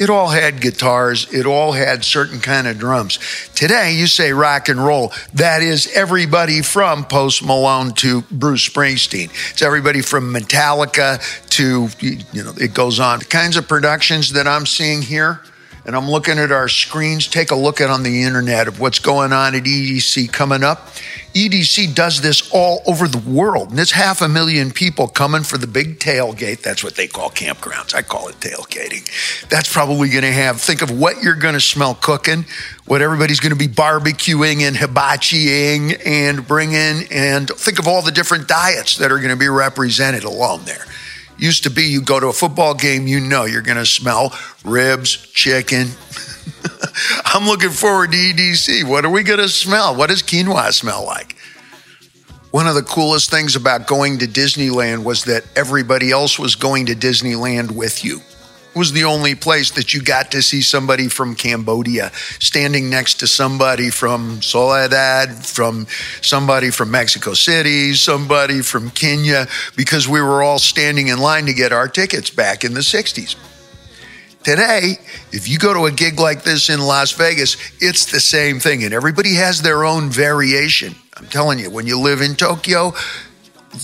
It 0.00 0.08
all 0.08 0.28
had 0.28 0.62
guitars. 0.62 1.30
It 1.30 1.44
all 1.44 1.72
had 1.72 2.06
certain 2.06 2.40
kind 2.40 2.66
of 2.66 2.78
drums. 2.78 3.18
Today, 3.54 3.92
you 3.92 4.06
say 4.06 4.32
rock 4.32 4.70
and 4.70 4.82
roll. 4.82 5.12
That 5.34 5.60
is 5.60 5.92
everybody 5.94 6.62
from 6.62 7.04
Post 7.04 7.44
Malone 7.44 7.92
to 7.96 8.22
Bruce 8.30 8.66
Springsteen. 8.66 9.28
It's 9.50 9.60
everybody 9.60 10.00
from 10.00 10.32
Metallica 10.32 11.20
to, 11.50 11.88
you 12.00 12.42
know, 12.42 12.54
it 12.56 12.72
goes 12.72 12.98
on. 12.98 13.18
The 13.18 13.26
kinds 13.26 13.58
of 13.58 13.68
productions 13.68 14.32
that 14.32 14.48
I'm 14.48 14.64
seeing 14.64 15.02
here, 15.02 15.42
and 15.84 15.96
I'm 15.96 16.10
looking 16.10 16.38
at 16.38 16.52
our 16.52 16.68
screens. 16.68 17.26
Take 17.26 17.50
a 17.50 17.54
look 17.54 17.80
at 17.80 17.90
on 17.90 18.02
the 18.02 18.22
internet 18.22 18.68
of 18.68 18.80
what's 18.80 18.98
going 18.98 19.32
on 19.32 19.54
at 19.54 19.64
EDC 19.64 20.32
coming 20.32 20.62
up. 20.62 20.88
EDC 21.34 21.94
does 21.94 22.20
this 22.20 22.50
all 22.52 22.82
over 22.86 23.06
the 23.06 23.18
world. 23.18 23.70
And 23.70 23.78
it's 23.78 23.92
half 23.92 24.20
a 24.20 24.28
million 24.28 24.72
people 24.72 25.06
coming 25.06 25.42
for 25.42 25.58
the 25.58 25.66
big 25.66 25.98
tailgate. 25.98 26.62
That's 26.62 26.82
what 26.82 26.96
they 26.96 27.06
call 27.06 27.30
campgrounds. 27.30 27.94
I 27.94 28.02
call 28.02 28.28
it 28.28 28.36
tailgating. 28.40 29.48
That's 29.48 29.72
probably 29.72 30.08
going 30.08 30.24
to 30.24 30.32
have, 30.32 30.60
think 30.60 30.82
of 30.82 30.90
what 30.90 31.22
you're 31.22 31.36
going 31.36 31.54
to 31.54 31.60
smell 31.60 31.94
cooking, 31.94 32.44
what 32.86 33.00
everybody's 33.00 33.40
going 33.40 33.52
to 33.52 33.58
be 33.58 33.68
barbecuing 33.68 34.62
and 34.62 34.76
hibachiing 34.76 36.00
and 36.04 36.46
bringing, 36.46 37.06
and 37.10 37.48
think 37.48 37.78
of 37.78 37.86
all 37.86 38.02
the 38.02 38.12
different 38.12 38.48
diets 38.48 38.96
that 38.98 39.12
are 39.12 39.18
going 39.18 39.30
to 39.30 39.36
be 39.36 39.48
represented 39.48 40.24
along 40.24 40.64
there. 40.64 40.84
Used 41.40 41.62
to 41.62 41.70
be 41.70 41.84
you 41.84 42.02
go 42.02 42.20
to 42.20 42.26
a 42.26 42.32
football 42.34 42.74
game, 42.74 43.06
you 43.06 43.18
know 43.18 43.46
you're 43.46 43.62
going 43.62 43.78
to 43.78 43.86
smell 43.86 44.38
ribs, 44.62 45.16
chicken. 45.32 45.88
I'm 47.24 47.46
looking 47.46 47.70
forward 47.70 48.12
to 48.12 48.18
EDC. 48.18 48.84
What 48.84 49.06
are 49.06 49.10
we 49.10 49.22
going 49.22 49.38
to 49.38 49.48
smell? 49.48 49.96
What 49.96 50.10
does 50.10 50.22
quinoa 50.22 50.70
smell 50.72 51.06
like? 51.06 51.36
One 52.50 52.66
of 52.66 52.74
the 52.74 52.82
coolest 52.82 53.30
things 53.30 53.56
about 53.56 53.86
going 53.86 54.18
to 54.18 54.26
Disneyland 54.26 55.02
was 55.02 55.24
that 55.24 55.44
everybody 55.56 56.10
else 56.10 56.38
was 56.38 56.56
going 56.56 56.86
to 56.86 56.94
Disneyland 56.94 57.70
with 57.70 58.04
you. 58.04 58.20
Was 58.72 58.92
the 58.92 59.04
only 59.04 59.34
place 59.34 59.72
that 59.72 59.92
you 59.92 60.00
got 60.00 60.30
to 60.30 60.42
see 60.42 60.62
somebody 60.62 61.08
from 61.08 61.34
Cambodia 61.34 62.12
standing 62.38 62.88
next 62.88 63.14
to 63.14 63.26
somebody 63.26 63.90
from 63.90 64.40
Soledad, 64.42 65.44
from 65.44 65.88
somebody 66.22 66.70
from 66.70 66.90
Mexico 66.90 67.34
City, 67.34 67.94
somebody 67.94 68.62
from 68.62 68.90
Kenya, 68.90 69.48
because 69.76 70.06
we 70.06 70.20
were 70.20 70.42
all 70.42 70.60
standing 70.60 71.08
in 71.08 71.18
line 71.18 71.46
to 71.46 71.52
get 71.52 71.72
our 71.72 71.88
tickets 71.88 72.30
back 72.30 72.62
in 72.62 72.74
the 72.74 72.80
60s. 72.80 73.34
Today, 74.44 74.98
if 75.32 75.48
you 75.48 75.58
go 75.58 75.74
to 75.74 75.84
a 75.84 75.90
gig 75.90 76.18
like 76.18 76.44
this 76.44 76.70
in 76.70 76.80
Las 76.80 77.12
Vegas, 77.12 77.56
it's 77.80 78.10
the 78.10 78.20
same 78.20 78.60
thing, 78.60 78.84
and 78.84 78.94
everybody 78.94 79.34
has 79.34 79.60
their 79.60 79.84
own 79.84 80.10
variation. 80.10 80.94
I'm 81.16 81.26
telling 81.26 81.58
you, 81.58 81.70
when 81.70 81.86
you 81.86 81.98
live 81.98 82.22
in 82.22 82.36
Tokyo, 82.36 82.94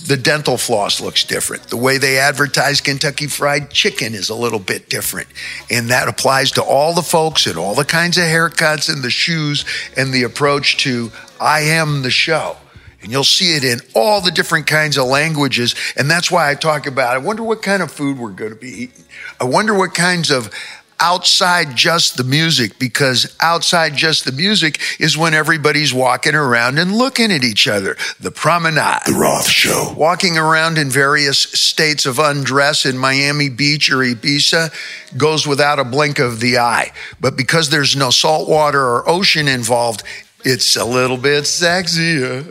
the 0.07 0.17
dental 0.17 0.57
floss 0.57 1.01
looks 1.01 1.25
different. 1.25 1.65
The 1.65 1.77
way 1.77 1.99
they 1.99 2.19
advertise 2.19 2.81
Kentucky 2.81 3.29
Fried 3.29 3.71
Chicken 3.71 4.15
is 4.15 4.29
a 4.29 4.35
little 4.35 4.59
bit 4.59 4.89
different. 4.89 5.29
And 5.71 5.91
that 5.91 6.09
applies 6.09 6.51
to 6.53 6.63
all 6.63 6.93
the 6.93 7.03
folks 7.03 7.47
and 7.47 7.57
all 7.57 7.75
the 7.75 7.85
kinds 7.85 8.19
of 8.19 8.25
haircuts 8.25 8.93
and 8.93 9.03
the 9.03 9.11
shoes 9.11 9.65
and 9.97 10.13
the 10.13 10.25
approach 10.25 10.79
to 10.79 11.13
I 11.41 11.61
am 11.61 12.03
the 12.03 12.11
show. 12.11 12.57
And 13.01 13.13
you'll 13.13 13.23
see 13.23 13.55
it 13.55 13.63
in 13.63 13.79
all 13.95 14.21
the 14.21 14.33
different 14.33 14.67
kinds 14.67 14.99
of 14.99 15.07
languages. 15.07 15.77
And 15.97 16.11
that's 16.11 16.33
why 16.33 16.51
I 16.51 16.57
talk 16.57 16.87
about 16.89 17.15
I 17.15 17.19
wonder 17.19 17.45
what 17.45 17.63
kind 17.63 17.81
of 17.81 17.93
food 17.93 18.19
we're 18.19 18.31
going 18.31 18.53
to 18.53 18.57
be 18.57 18.71
eating. 18.71 19.05
I 19.41 19.45
wonder 19.45 19.73
what 19.73 19.95
kinds 19.95 20.33
of 20.33 20.51
outside 21.01 21.77
just 21.77 22.17
the 22.17 22.25
music 22.25 22.79
because 22.79 23.37
outside 23.41 23.95
just 23.95 24.25
the 24.25 24.33
music 24.33 24.81
is 24.99 25.17
when 25.17 25.35
everybody's 25.35 25.93
walking 25.93 26.35
around 26.35 26.79
and 26.79 26.97
looking 26.97 27.31
at 27.33 27.45
each 27.45 27.69
other. 27.69 27.97
The 28.21 28.31
promenade. 28.31 29.01
The 29.07 29.13
Roth 29.13 29.49
Show. 29.49 29.95
Walking 29.97 30.39
around 30.39 30.79
in 30.79 30.91
various 30.91 31.39
states 31.39 32.07
of 32.07 32.19
undress 32.19 32.87
in 32.87 32.99
Miami 32.99 33.49
Beach 33.49 33.91
or 33.91 33.99
Ibiza 33.99 34.73
goes 35.17 35.47
without 35.47 35.79
a 35.79 35.85
blink 35.85 36.19
of 36.19 36.41
the 36.41 36.59
eye. 36.59 36.93
But 37.21 37.37
because 37.37 37.71
there's 37.71 37.97
no 37.97 38.11
salt 38.11 38.49
water 38.49 38.81
or 38.81 39.09
ocean 39.09 39.49
involved, 39.49 40.03
it's 40.45 40.77
a 40.77 40.85
little 40.85 41.17
bit 41.17 41.45
sexier. 41.45 42.45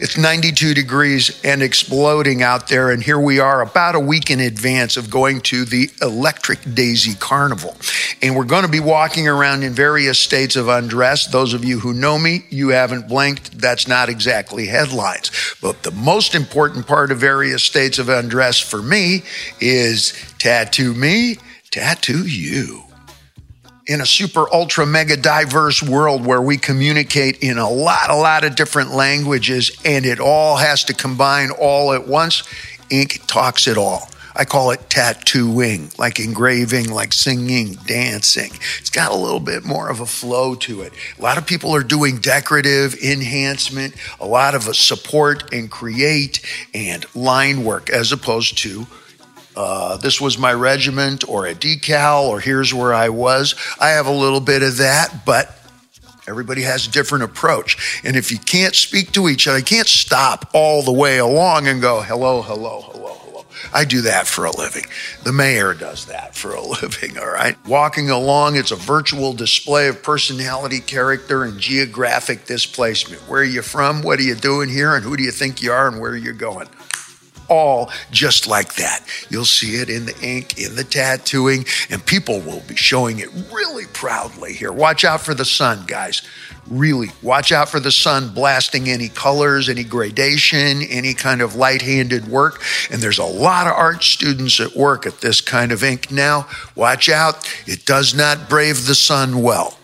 It's 0.00 0.16
92 0.18 0.74
degrees 0.74 1.40
and 1.44 1.62
exploding 1.62 2.42
out 2.42 2.68
there. 2.68 2.90
And 2.90 3.02
here 3.02 3.18
we 3.18 3.38
are 3.38 3.62
about 3.62 3.94
a 3.94 4.00
week 4.00 4.30
in 4.30 4.40
advance 4.40 4.96
of 4.96 5.10
going 5.10 5.40
to 5.42 5.64
the 5.64 5.90
Electric 6.02 6.58
Daisy 6.74 7.14
Carnival. 7.14 7.76
And 8.20 8.36
we're 8.36 8.44
going 8.44 8.64
to 8.64 8.70
be 8.70 8.80
walking 8.80 9.28
around 9.28 9.62
in 9.62 9.72
various 9.72 10.18
states 10.18 10.56
of 10.56 10.68
undress. 10.68 11.26
Those 11.26 11.54
of 11.54 11.64
you 11.64 11.78
who 11.80 11.94
know 11.94 12.18
me, 12.18 12.44
you 12.50 12.70
haven't 12.70 13.08
blinked. 13.08 13.58
That's 13.58 13.88
not 13.88 14.08
exactly 14.08 14.66
headlines. 14.66 15.30
But 15.62 15.82
the 15.82 15.92
most 15.92 16.34
important 16.34 16.86
part 16.86 17.10
of 17.10 17.18
various 17.18 17.62
states 17.62 17.98
of 17.98 18.08
undress 18.08 18.58
for 18.58 18.82
me 18.82 19.22
is 19.60 20.12
tattoo 20.38 20.92
me, 20.92 21.38
tattoo 21.70 22.26
you 22.26 22.89
in 23.90 24.00
a 24.00 24.06
super 24.06 24.46
ultra 24.54 24.86
mega 24.86 25.16
diverse 25.16 25.82
world 25.82 26.24
where 26.24 26.40
we 26.40 26.56
communicate 26.56 27.38
in 27.40 27.58
a 27.58 27.68
lot, 27.68 28.08
a 28.08 28.14
lot 28.14 28.44
of 28.44 28.54
different 28.54 28.92
languages 28.92 29.76
and 29.84 30.06
it 30.06 30.20
all 30.20 30.56
has 30.56 30.84
to 30.84 30.94
combine 30.94 31.50
all 31.50 31.92
at 31.92 32.06
once, 32.06 32.44
ink 32.88 33.20
talks 33.26 33.66
it 33.66 33.76
all. 33.76 34.08
I 34.36 34.44
call 34.44 34.70
it 34.70 34.88
tattooing, 34.88 35.90
like 35.98 36.20
engraving, 36.20 36.92
like 36.92 37.12
singing, 37.12 37.72
dancing. 37.84 38.52
It's 38.78 38.90
got 38.90 39.10
a 39.10 39.16
little 39.16 39.40
bit 39.40 39.64
more 39.64 39.90
of 39.90 39.98
a 39.98 40.06
flow 40.06 40.54
to 40.54 40.82
it. 40.82 40.92
A 41.18 41.22
lot 41.22 41.36
of 41.36 41.44
people 41.44 41.74
are 41.74 41.82
doing 41.82 42.18
decorative 42.18 42.94
enhancement, 42.94 43.96
a 44.20 44.26
lot 44.26 44.54
of 44.54 44.62
support 44.76 45.52
and 45.52 45.68
create 45.68 46.46
and 46.72 47.12
line 47.16 47.64
work 47.64 47.90
as 47.90 48.12
opposed 48.12 48.56
to 48.58 48.86
uh, 49.60 49.96
this 49.98 50.22
was 50.22 50.38
my 50.38 50.54
regiment 50.54 51.28
or 51.28 51.46
a 51.46 51.54
decal 51.54 52.28
or 52.28 52.40
here's 52.40 52.72
where 52.72 52.94
I 52.94 53.10
was. 53.10 53.54
I 53.78 53.90
have 53.90 54.06
a 54.06 54.12
little 54.12 54.40
bit 54.40 54.62
of 54.62 54.78
that, 54.78 55.26
but 55.26 55.54
everybody 56.26 56.62
has 56.62 56.86
a 56.86 56.90
different 56.90 57.24
approach. 57.24 58.00
And 58.02 58.16
if 58.16 58.32
you 58.32 58.38
can't 58.38 58.74
speak 58.74 59.12
to 59.12 59.28
each 59.28 59.46
other, 59.46 59.58
you 59.58 59.64
can't 59.64 59.86
stop 59.86 60.48
all 60.54 60.82
the 60.82 60.92
way 60.92 61.18
along 61.18 61.68
and 61.68 61.82
go, 61.82 62.00
hello, 62.00 62.40
hello, 62.40 62.80
hello, 62.80 63.12
hello. 63.12 63.44
I 63.74 63.84
do 63.84 64.00
that 64.02 64.26
for 64.26 64.46
a 64.46 64.56
living. 64.56 64.86
The 65.24 65.32
mayor 65.32 65.74
does 65.74 66.06
that 66.06 66.34
for 66.34 66.54
a 66.54 66.62
living, 66.82 67.18
all 67.18 67.30
right? 67.30 67.54
Walking 67.66 68.08
along, 68.08 68.56
it's 68.56 68.70
a 68.70 68.76
virtual 68.76 69.34
display 69.34 69.88
of 69.88 70.02
personality, 70.02 70.80
character, 70.80 71.44
and 71.44 71.60
geographic 71.60 72.46
displacement. 72.46 73.20
Where 73.28 73.42
are 73.42 73.44
you 73.44 73.60
from? 73.60 74.00
What 74.00 74.20
are 74.20 74.22
you 74.22 74.36
doing 74.36 74.70
here? 74.70 74.94
And 74.94 75.04
who 75.04 75.18
do 75.18 75.22
you 75.22 75.32
think 75.32 75.60
you 75.60 75.70
are? 75.70 75.86
And 75.86 76.00
where 76.00 76.12
are 76.12 76.16
you 76.16 76.32
going? 76.32 76.68
All 77.50 77.90
just 78.10 78.46
like 78.46 78.76
that. 78.76 79.04
You'll 79.28 79.44
see 79.44 79.74
it 79.76 79.90
in 79.90 80.06
the 80.06 80.18
ink, 80.22 80.58
in 80.58 80.76
the 80.76 80.84
tattooing, 80.84 81.66
and 81.90 82.04
people 82.06 82.40
will 82.40 82.62
be 82.66 82.76
showing 82.76 83.18
it 83.18 83.28
really 83.52 83.84
proudly 83.92 84.54
here. 84.54 84.72
Watch 84.72 85.04
out 85.04 85.20
for 85.20 85.34
the 85.34 85.44
sun, 85.44 85.84
guys. 85.86 86.22
Really, 86.68 87.08
watch 87.20 87.50
out 87.50 87.68
for 87.68 87.80
the 87.80 87.90
sun 87.90 88.32
blasting 88.32 88.88
any 88.88 89.08
colors, 89.08 89.68
any 89.68 89.82
gradation, 89.82 90.82
any 90.82 91.14
kind 91.14 91.42
of 91.42 91.56
light 91.56 91.82
handed 91.82 92.28
work. 92.28 92.62
And 92.92 93.02
there's 93.02 93.18
a 93.18 93.24
lot 93.24 93.66
of 93.66 93.72
art 93.72 94.04
students 94.04 94.60
at 94.60 94.76
work 94.76 95.04
at 95.04 95.20
this 95.20 95.40
kind 95.40 95.72
of 95.72 95.82
ink 95.82 96.12
now. 96.12 96.46
Watch 96.76 97.08
out, 97.08 97.52
it 97.66 97.84
does 97.84 98.14
not 98.14 98.48
brave 98.48 98.86
the 98.86 98.94
sun 98.94 99.42
well. 99.42 99.79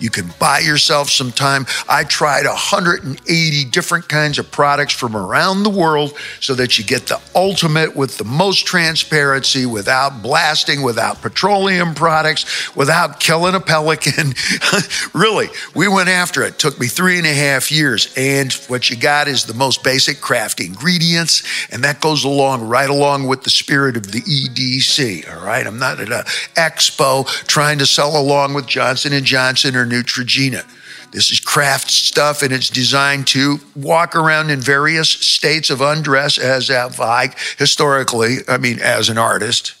You 0.00 0.10
can 0.10 0.30
buy 0.38 0.60
yourself 0.60 1.10
some 1.10 1.30
time. 1.30 1.66
I 1.88 2.04
tried 2.04 2.46
180 2.46 3.64
different 3.66 4.08
kinds 4.08 4.38
of 4.38 4.50
products 4.50 4.94
from 4.94 5.14
around 5.14 5.62
the 5.62 5.70
world 5.70 6.16
so 6.40 6.54
that 6.54 6.78
you 6.78 6.84
get 6.84 7.06
the 7.06 7.20
ultimate 7.34 7.94
with 7.94 8.16
the 8.16 8.24
most 8.24 8.66
transparency 8.66 9.66
without 9.66 10.22
blasting, 10.22 10.82
without 10.82 11.20
petroleum 11.20 11.94
products, 11.94 12.74
without 12.74 13.20
killing 13.20 13.54
a 13.54 13.60
pelican. 13.60 14.32
really, 15.14 15.48
we 15.74 15.86
went 15.86 16.08
after 16.08 16.42
it. 16.42 16.58
Took 16.58 16.80
me 16.80 16.86
three 16.86 17.18
and 17.18 17.26
a 17.26 17.34
half 17.34 17.70
years. 17.70 18.12
And 18.16 18.52
what 18.68 18.88
you 18.88 18.96
got 18.96 19.28
is 19.28 19.44
the 19.44 19.54
most 19.54 19.84
basic 19.84 20.20
craft 20.20 20.60
ingredients. 20.60 21.42
And 21.70 21.84
that 21.84 22.00
goes 22.00 22.24
along 22.24 22.66
right 22.66 22.88
along 22.88 23.26
with 23.26 23.42
the 23.44 23.50
spirit 23.50 23.96
of 23.96 24.12
the 24.12 24.22
EDC. 24.22 25.30
All 25.30 25.44
right. 25.44 25.66
I'm 25.66 25.78
not 25.78 26.00
at 26.00 26.10
an 26.10 26.24
expo 26.54 27.26
trying 27.46 27.78
to 27.78 27.86
sell 27.86 28.18
along 28.18 28.54
with 28.54 28.66
Johnson 28.66 29.12
and 29.12 29.26
Johnson 29.26 29.76
or 29.76 29.89
Neutrogena. 29.90 30.64
This 31.12 31.30
is 31.30 31.40
craft 31.40 31.90
stuff 31.90 32.42
and 32.42 32.52
it's 32.52 32.70
designed 32.70 33.26
to 33.28 33.58
walk 33.74 34.14
around 34.14 34.50
in 34.50 34.60
various 34.60 35.10
states 35.10 35.70
of 35.70 35.80
undress 35.80 36.38
as 36.38 36.68
have 36.68 37.00
I 37.00 37.34
historically, 37.58 38.38
I 38.48 38.58
mean, 38.58 38.78
as 38.78 39.08
an 39.08 39.18
artist 39.18 39.74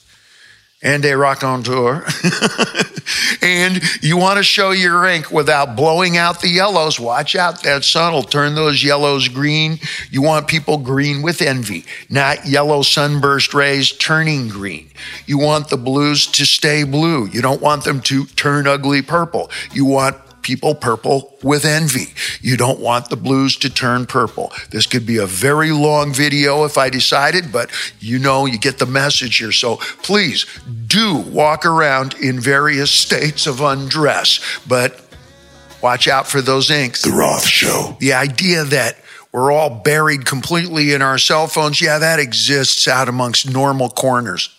and 0.82 1.04
a 1.04 1.16
raconteur. 1.16 2.04
and 3.42 3.80
you 4.02 4.16
want 4.16 4.38
to 4.38 4.42
show 4.42 4.70
your 4.70 5.06
ink 5.06 5.30
without 5.30 5.76
blowing 5.76 6.16
out 6.16 6.40
the 6.40 6.48
yellows. 6.48 6.98
Watch 7.00 7.36
out, 7.36 7.62
that 7.62 7.84
sun 7.84 8.12
will 8.12 8.22
turn 8.22 8.54
those 8.54 8.82
yellows 8.82 9.28
green. 9.28 9.78
You 10.10 10.22
want 10.22 10.48
people 10.48 10.78
green 10.78 11.22
with 11.22 11.42
envy, 11.42 11.84
not 12.08 12.46
yellow 12.46 12.82
sunburst 12.82 13.54
rays 13.54 13.92
turning 13.92 14.48
green. 14.48 14.90
You 15.26 15.38
want 15.38 15.68
the 15.68 15.76
blues 15.76 16.26
to 16.28 16.44
stay 16.44 16.84
blue. 16.84 17.26
You 17.26 17.42
don't 17.42 17.62
want 17.62 17.84
them 17.84 18.00
to 18.02 18.24
turn 18.26 18.66
ugly 18.66 19.02
purple. 19.02 19.50
You 19.72 19.84
want 19.84 20.16
people 20.50 20.74
purple 20.74 21.32
with 21.44 21.64
envy. 21.64 22.12
You 22.40 22.56
don't 22.56 22.80
want 22.80 23.08
the 23.08 23.14
blues 23.14 23.56
to 23.58 23.70
turn 23.70 24.04
purple. 24.04 24.50
This 24.70 24.84
could 24.84 25.06
be 25.06 25.18
a 25.18 25.26
very 25.26 25.70
long 25.70 26.12
video 26.12 26.64
if 26.64 26.76
I 26.76 26.90
decided, 26.90 27.52
but 27.52 27.70
you 28.00 28.18
know, 28.18 28.46
you 28.46 28.58
get 28.58 28.80
the 28.80 28.86
message 28.86 29.36
here. 29.36 29.52
So 29.52 29.76
please 30.02 30.46
do 30.88 31.18
walk 31.18 31.64
around 31.64 32.14
in 32.14 32.40
various 32.40 32.90
states 32.90 33.46
of 33.46 33.60
undress, 33.60 34.40
but 34.66 35.00
watch 35.80 36.08
out 36.08 36.26
for 36.26 36.42
those 36.42 36.68
inks. 36.68 37.02
The 37.02 37.12
Roth 37.12 37.46
Show. 37.46 37.96
The 38.00 38.14
idea 38.14 38.64
that 38.64 38.96
we're 39.30 39.52
all 39.52 39.70
buried 39.70 40.26
completely 40.26 40.92
in 40.94 41.00
our 41.00 41.18
cell 41.18 41.46
phones, 41.46 41.80
yeah, 41.80 42.00
that 42.00 42.18
exists 42.18 42.88
out 42.88 43.08
amongst 43.08 43.48
normal 43.48 43.88
corners. 43.88 44.52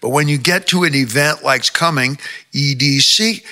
But 0.00 0.10
when 0.10 0.28
you 0.28 0.38
get 0.38 0.68
to 0.68 0.84
an 0.84 0.94
event 0.94 1.42
like's 1.42 1.70
coming, 1.70 2.18
EDC, 2.52 3.44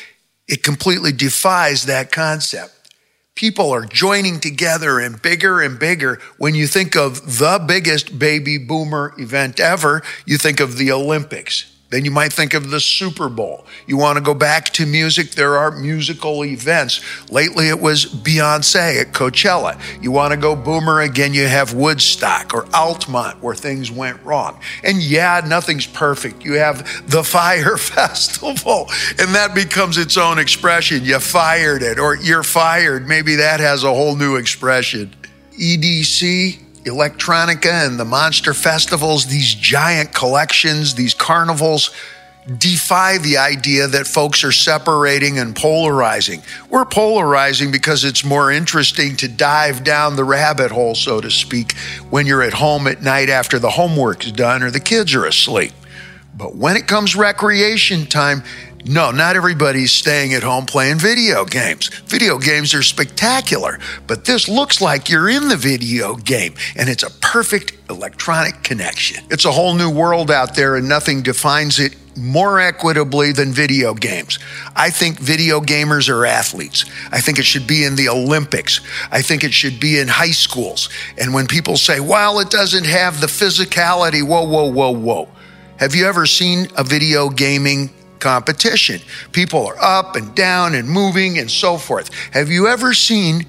it 0.53 0.63
completely 0.63 1.13
defies 1.13 1.87
that 1.87 2.13
concept. 2.13 2.95
People 3.35 3.71
are 3.71 3.87
joining 3.87 4.39
together 4.39 4.99
and 4.99 5.23
bigger 5.23 5.63
and 5.63 5.79
bigger. 5.79 6.21
When 6.37 6.55
you 6.55 6.67
think 6.67 6.95
of 6.95 7.39
the 7.39 7.65
biggest 7.67 8.19
baby 8.19 8.59
boomer 8.59 9.15
event 9.17 9.59
ever, 9.59 10.03
you 10.27 10.37
think 10.37 10.61
of 10.61 10.77
the 10.77 10.93
Olympics. 10.93 11.75
Then 11.93 12.07
you 12.07 12.11
might 12.11 12.33
think 12.33 12.55
of 12.55 12.71
the 12.71 12.81
Super 12.81 13.29
Bowl. 13.29 13.67
You 13.87 13.99
want 13.99 14.17
to 14.17 14.25
go 14.25 14.33
back 14.33 14.71
to 14.71 14.87
music, 14.87 15.33
there 15.33 15.59
are 15.59 15.71
musical 15.71 16.43
events. 16.43 17.03
Lately 17.31 17.69
it 17.69 17.79
was 17.79 18.07
Beyonce 18.07 18.99
at 18.99 19.13
Coachella. 19.13 19.79
You 20.03 20.11
want 20.11 20.31
to 20.33 20.39
go 20.39 20.57
boomer 20.57 21.03
again, 21.03 21.35
you 21.35 21.47
have 21.47 21.75
Woodstock 21.75 22.55
or 22.55 22.67
Altamont 22.75 23.43
where 23.43 23.55
things 23.55 23.91
went 23.91 24.23
wrong. 24.25 24.59
And 24.83 25.03
yeah, 25.03 25.43
nothing's 25.47 25.87
perfect. 25.87 26.43
You 26.47 26.55
have 26.55 27.11
the 27.11 27.23
Fyre 27.33 27.77
Festival, 27.77 28.89
and 29.19 29.35
that 29.35 29.55
becomes 29.55 29.99
its 29.99 30.17
own 30.17 30.39
expression. 30.39 31.05
You 31.05 31.19
fired 31.19 31.83
it, 31.83 31.99
or 31.99 32.15
you're 32.15 32.43
fired. 32.43 33.07
Maybe 33.07 33.37
that 33.37 33.61
has 33.61 33.85
a 33.85 33.93
whole 33.93 34.17
new 34.17 34.37
expression. 34.37 35.15
EDC, 35.61 36.59
electronica 36.85 37.87
and 37.87 37.99
the 37.99 38.05
monster 38.05 38.55
festivals, 38.55 39.27
these 39.27 39.55
giant 39.55 40.13
collections, 40.13 40.95
these 40.95 41.15
carnivals 41.15 41.91
defy 42.59 43.19
the 43.19 43.39
idea 43.39 43.87
that 43.87 44.07
folks 44.07 44.43
are 44.43 44.53
separating 44.53 45.39
and 45.39 45.55
polarizing. 45.55 46.43
We're 46.69 46.85
polarizing 46.85 47.71
because 47.71 48.05
it's 48.05 48.25
more 48.25 48.51
interesting 48.51 49.17
to 49.19 49.29
dive 49.29 49.85
down 49.85 50.17
the 50.17 50.25
rabbit 50.25 50.73
hole, 50.73 50.95
so 50.95 51.21
to 51.21 51.31
speak, 51.31 51.77
when 52.11 52.27
you're 52.27 52.43
at 52.43 52.55
home 52.55 52.89
at 52.89 53.01
night 53.01 53.29
after 53.29 53.59
the 53.59 53.71
homework's 53.71 54.33
done 54.33 54.63
or 54.63 54.71
the 54.71 54.81
kids 54.81 55.15
are 55.15 55.25
asleep. 55.25 55.73
But 56.35 56.57
when 56.57 56.77
it 56.77 56.89
comes 56.89 57.15
recreation 57.15 58.07
time, 58.07 58.43
no, 58.85 59.13
not 59.13 59.37
everybody's 59.37 59.93
staying 59.93 60.35
at 60.35 60.43
home 60.43 60.67
playing 60.67 60.99
video 60.99 61.45
games. 61.45 61.89
Video 62.07 62.39
games 62.39 62.75
are 62.75 62.83
spectacular, 62.83 63.79
but 64.07 64.25
this 64.25 64.49
looks 64.49 64.81
like 64.81 65.09
you're 65.09 65.29
in 65.29 65.49
the 65.49 65.57
video 65.57 66.17
game 66.17 66.55
and 66.77 66.89
it's 66.89 67.05
a 67.05 67.11
perfect 67.21 67.75
electronic 67.89 68.63
connection. 68.65 69.25
It's 69.31 69.45
a 69.45 69.53
whole 69.53 69.75
new 69.75 69.91
world 69.91 70.31
out 70.31 70.57
there 70.57 70.77
and 70.77 70.89
nothing 70.89 71.23
defines 71.23 71.79
it 71.79 71.95
more 72.17 72.61
equitably 72.61 73.33
than 73.33 73.53
video 73.53 73.95
games. 73.95 74.39
I 74.75 74.91
think 74.91 75.19
video 75.19 75.61
gamers 75.61 76.09
are 76.09 76.27
athletes. 76.27 76.85
I 77.11 77.21
think 77.21 77.39
it 77.39 77.45
should 77.45 77.67
be 77.67 77.85
in 77.85 77.95
the 77.97 78.09
Olympics. 78.09 78.81
I 79.11 79.23
think 79.23 79.45
it 79.45 79.53
should 79.53 79.79
be 79.79 79.99
in 79.99 80.09
high 80.09 80.33
schools. 80.33 80.89
And 81.19 81.33
when 81.33 81.47
people 81.47 81.77
say, 81.77 82.01
well, 82.01 82.41
it 82.41 82.51
doesn't 82.51 82.87
have 82.87 83.21
the 83.21 83.29
physicality, 83.29 84.23
whoa, 84.23 84.43
whoa, 84.43 84.71
whoa, 84.71 84.91
whoa. 84.91 85.29
Have 85.79 85.95
you 85.95 86.07
ever 86.07 86.27
seen 86.27 86.67
a 86.77 86.85
video 86.85 87.29
gaming 87.29 87.91
competition. 88.23 89.01
People 89.33 89.67
are 89.67 89.77
up 89.79 90.17
and 90.17 90.35
down 90.35 90.75
and 90.75 90.89
moving 90.89 91.39
and 91.39 91.51
so 91.51 91.77
forth. 91.77 92.09
Have 92.33 92.49
you 92.49 92.69
ever 92.69 92.95
seen 92.95 93.47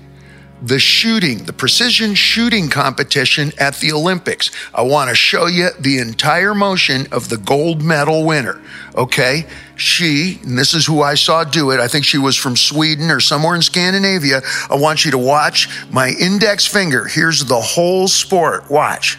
the 0.63 0.79
shooting, 0.79 1.39
the 1.39 1.51
precision 1.51 2.15
shooting 2.15 2.69
competition 2.69 3.51
at 3.59 3.75
the 3.75 3.91
Olympics. 3.91 4.49
I 4.73 4.83
want 4.83 5.09
to 5.09 5.15
show 5.15 5.47
you 5.47 5.69
the 5.77 5.99
entire 5.99 6.55
motion 6.55 7.05
of 7.11 7.27
the 7.27 7.37
gold 7.37 7.81
medal 7.81 8.25
winner. 8.25 8.61
Okay. 8.95 9.45
She, 9.75 10.39
and 10.43 10.57
this 10.57 10.73
is 10.73 10.85
who 10.85 11.01
I 11.01 11.15
saw 11.15 11.43
do 11.43 11.71
it. 11.71 11.81
I 11.81 11.89
think 11.89 12.05
she 12.05 12.17
was 12.17 12.37
from 12.37 12.55
Sweden 12.55 13.09
or 13.09 13.19
somewhere 13.19 13.55
in 13.55 13.61
Scandinavia. 13.61 14.41
I 14.69 14.75
want 14.75 15.03
you 15.03 15.11
to 15.11 15.17
watch 15.17 15.67
my 15.91 16.11
index 16.17 16.65
finger. 16.65 17.05
Here's 17.05 17.43
the 17.43 17.59
whole 17.59 18.07
sport. 18.07 18.69
Watch. 18.71 19.17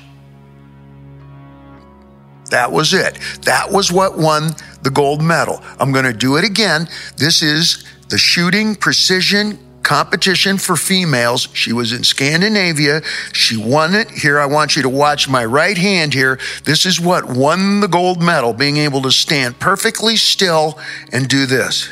That 2.50 2.72
was 2.72 2.94
it. 2.94 3.18
That 3.42 3.70
was 3.70 3.92
what 3.92 4.16
won 4.16 4.54
the 4.84 4.90
gold 4.90 5.22
medal. 5.22 5.62
I'm 5.80 5.92
going 5.92 6.04
to 6.04 6.12
do 6.12 6.36
it 6.36 6.44
again. 6.44 6.88
This 7.16 7.42
is 7.42 7.84
the 8.08 8.18
shooting 8.18 8.76
precision 8.76 9.58
competition 9.82 10.56
for 10.58 10.76
females. 10.76 11.48
She 11.52 11.72
was 11.72 11.92
in 11.92 12.04
Scandinavia. 12.04 13.02
She 13.32 13.56
won 13.56 13.94
it. 13.94 14.10
Here, 14.10 14.40
I 14.40 14.46
want 14.46 14.76
you 14.76 14.82
to 14.82 14.88
watch 14.88 15.28
my 15.28 15.44
right 15.44 15.76
hand 15.76 16.14
here. 16.14 16.38
This 16.64 16.86
is 16.86 16.98
what 17.00 17.24
won 17.24 17.80
the 17.80 17.88
gold 17.88 18.22
medal, 18.22 18.54
being 18.54 18.78
able 18.78 19.02
to 19.02 19.12
stand 19.12 19.60
perfectly 19.60 20.16
still 20.16 20.78
and 21.12 21.28
do 21.28 21.46
this. 21.46 21.90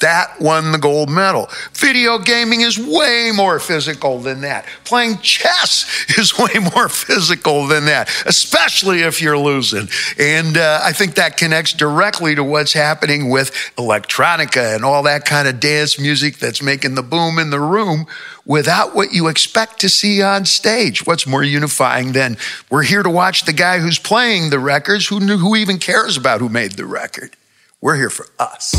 That 0.00 0.40
won 0.40 0.72
the 0.72 0.78
gold 0.78 1.08
medal. 1.08 1.48
Video 1.72 2.18
gaming 2.18 2.60
is 2.60 2.78
way 2.78 3.32
more 3.34 3.58
physical 3.58 4.18
than 4.18 4.42
that. 4.42 4.66
Playing 4.84 5.18
chess 5.18 6.06
is 6.18 6.38
way 6.38 6.60
more 6.74 6.88
physical 6.88 7.66
than 7.66 7.86
that, 7.86 8.10
especially 8.26 9.00
if 9.00 9.22
you're 9.22 9.38
losing. 9.38 9.88
And 10.18 10.58
uh, 10.58 10.80
I 10.82 10.92
think 10.92 11.14
that 11.14 11.38
connects 11.38 11.72
directly 11.72 12.34
to 12.34 12.44
what's 12.44 12.74
happening 12.74 13.30
with 13.30 13.52
electronica 13.78 14.74
and 14.74 14.84
all 14.84 15.02
that 15.04 15.24
kind 15.24 15.48
of 15.48 15.60
dance 15.60 15.98
music 15.98 16.38
that's 16.38 16.62
making 16.62 16.94
the 16.94 17.02
boom 17.02 17.38
in 17.38 17.48
the 17.48 17.60
room 17.60 18.06
without 18.44 18.94
what 18.94 19.12
you 19.12 19.28
expect 19.28 19.80
to 19.80 19.88
see 19.88 20.22
on 20.22 20.44
stage. 20.44 21.06
What's 21.06 21.26
more 21.26 21.42
unifying 21.42 22.12
than 22.12 22.36
we're 22.70 22.82
here 22.82 23.02
to 23.02 23.10
watch 23.10 23.46
the 23.46 23.52
guy 23.54 23.78
who's 23.78 23.98
playing 23.98 24.50
the 24.50 24.58
records? 24.58 25.08
Who, 25.08 25.20
who 25.20 25.56
even 25.56 25.78
cares 25.78 26.18
about 26.18 26.40
who 26.40 26.50
made 26.50 26.72
the 26.72 26.86
record? 26.86 27.34
We're 27.80 27.96
here 27.96 28.10
for 28.10 28.26
us. 28.38 28.74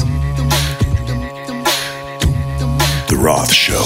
Roth 3.17 3.51
Show. 3.51 3.83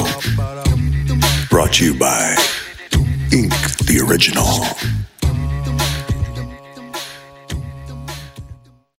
Brought 1.49 1.73
to 1.73 1.85
you 1.85 1.97
by 1.97 2.35
Ink 3.31 3.53
the 3.85 4.05
Original. 4.05 4.45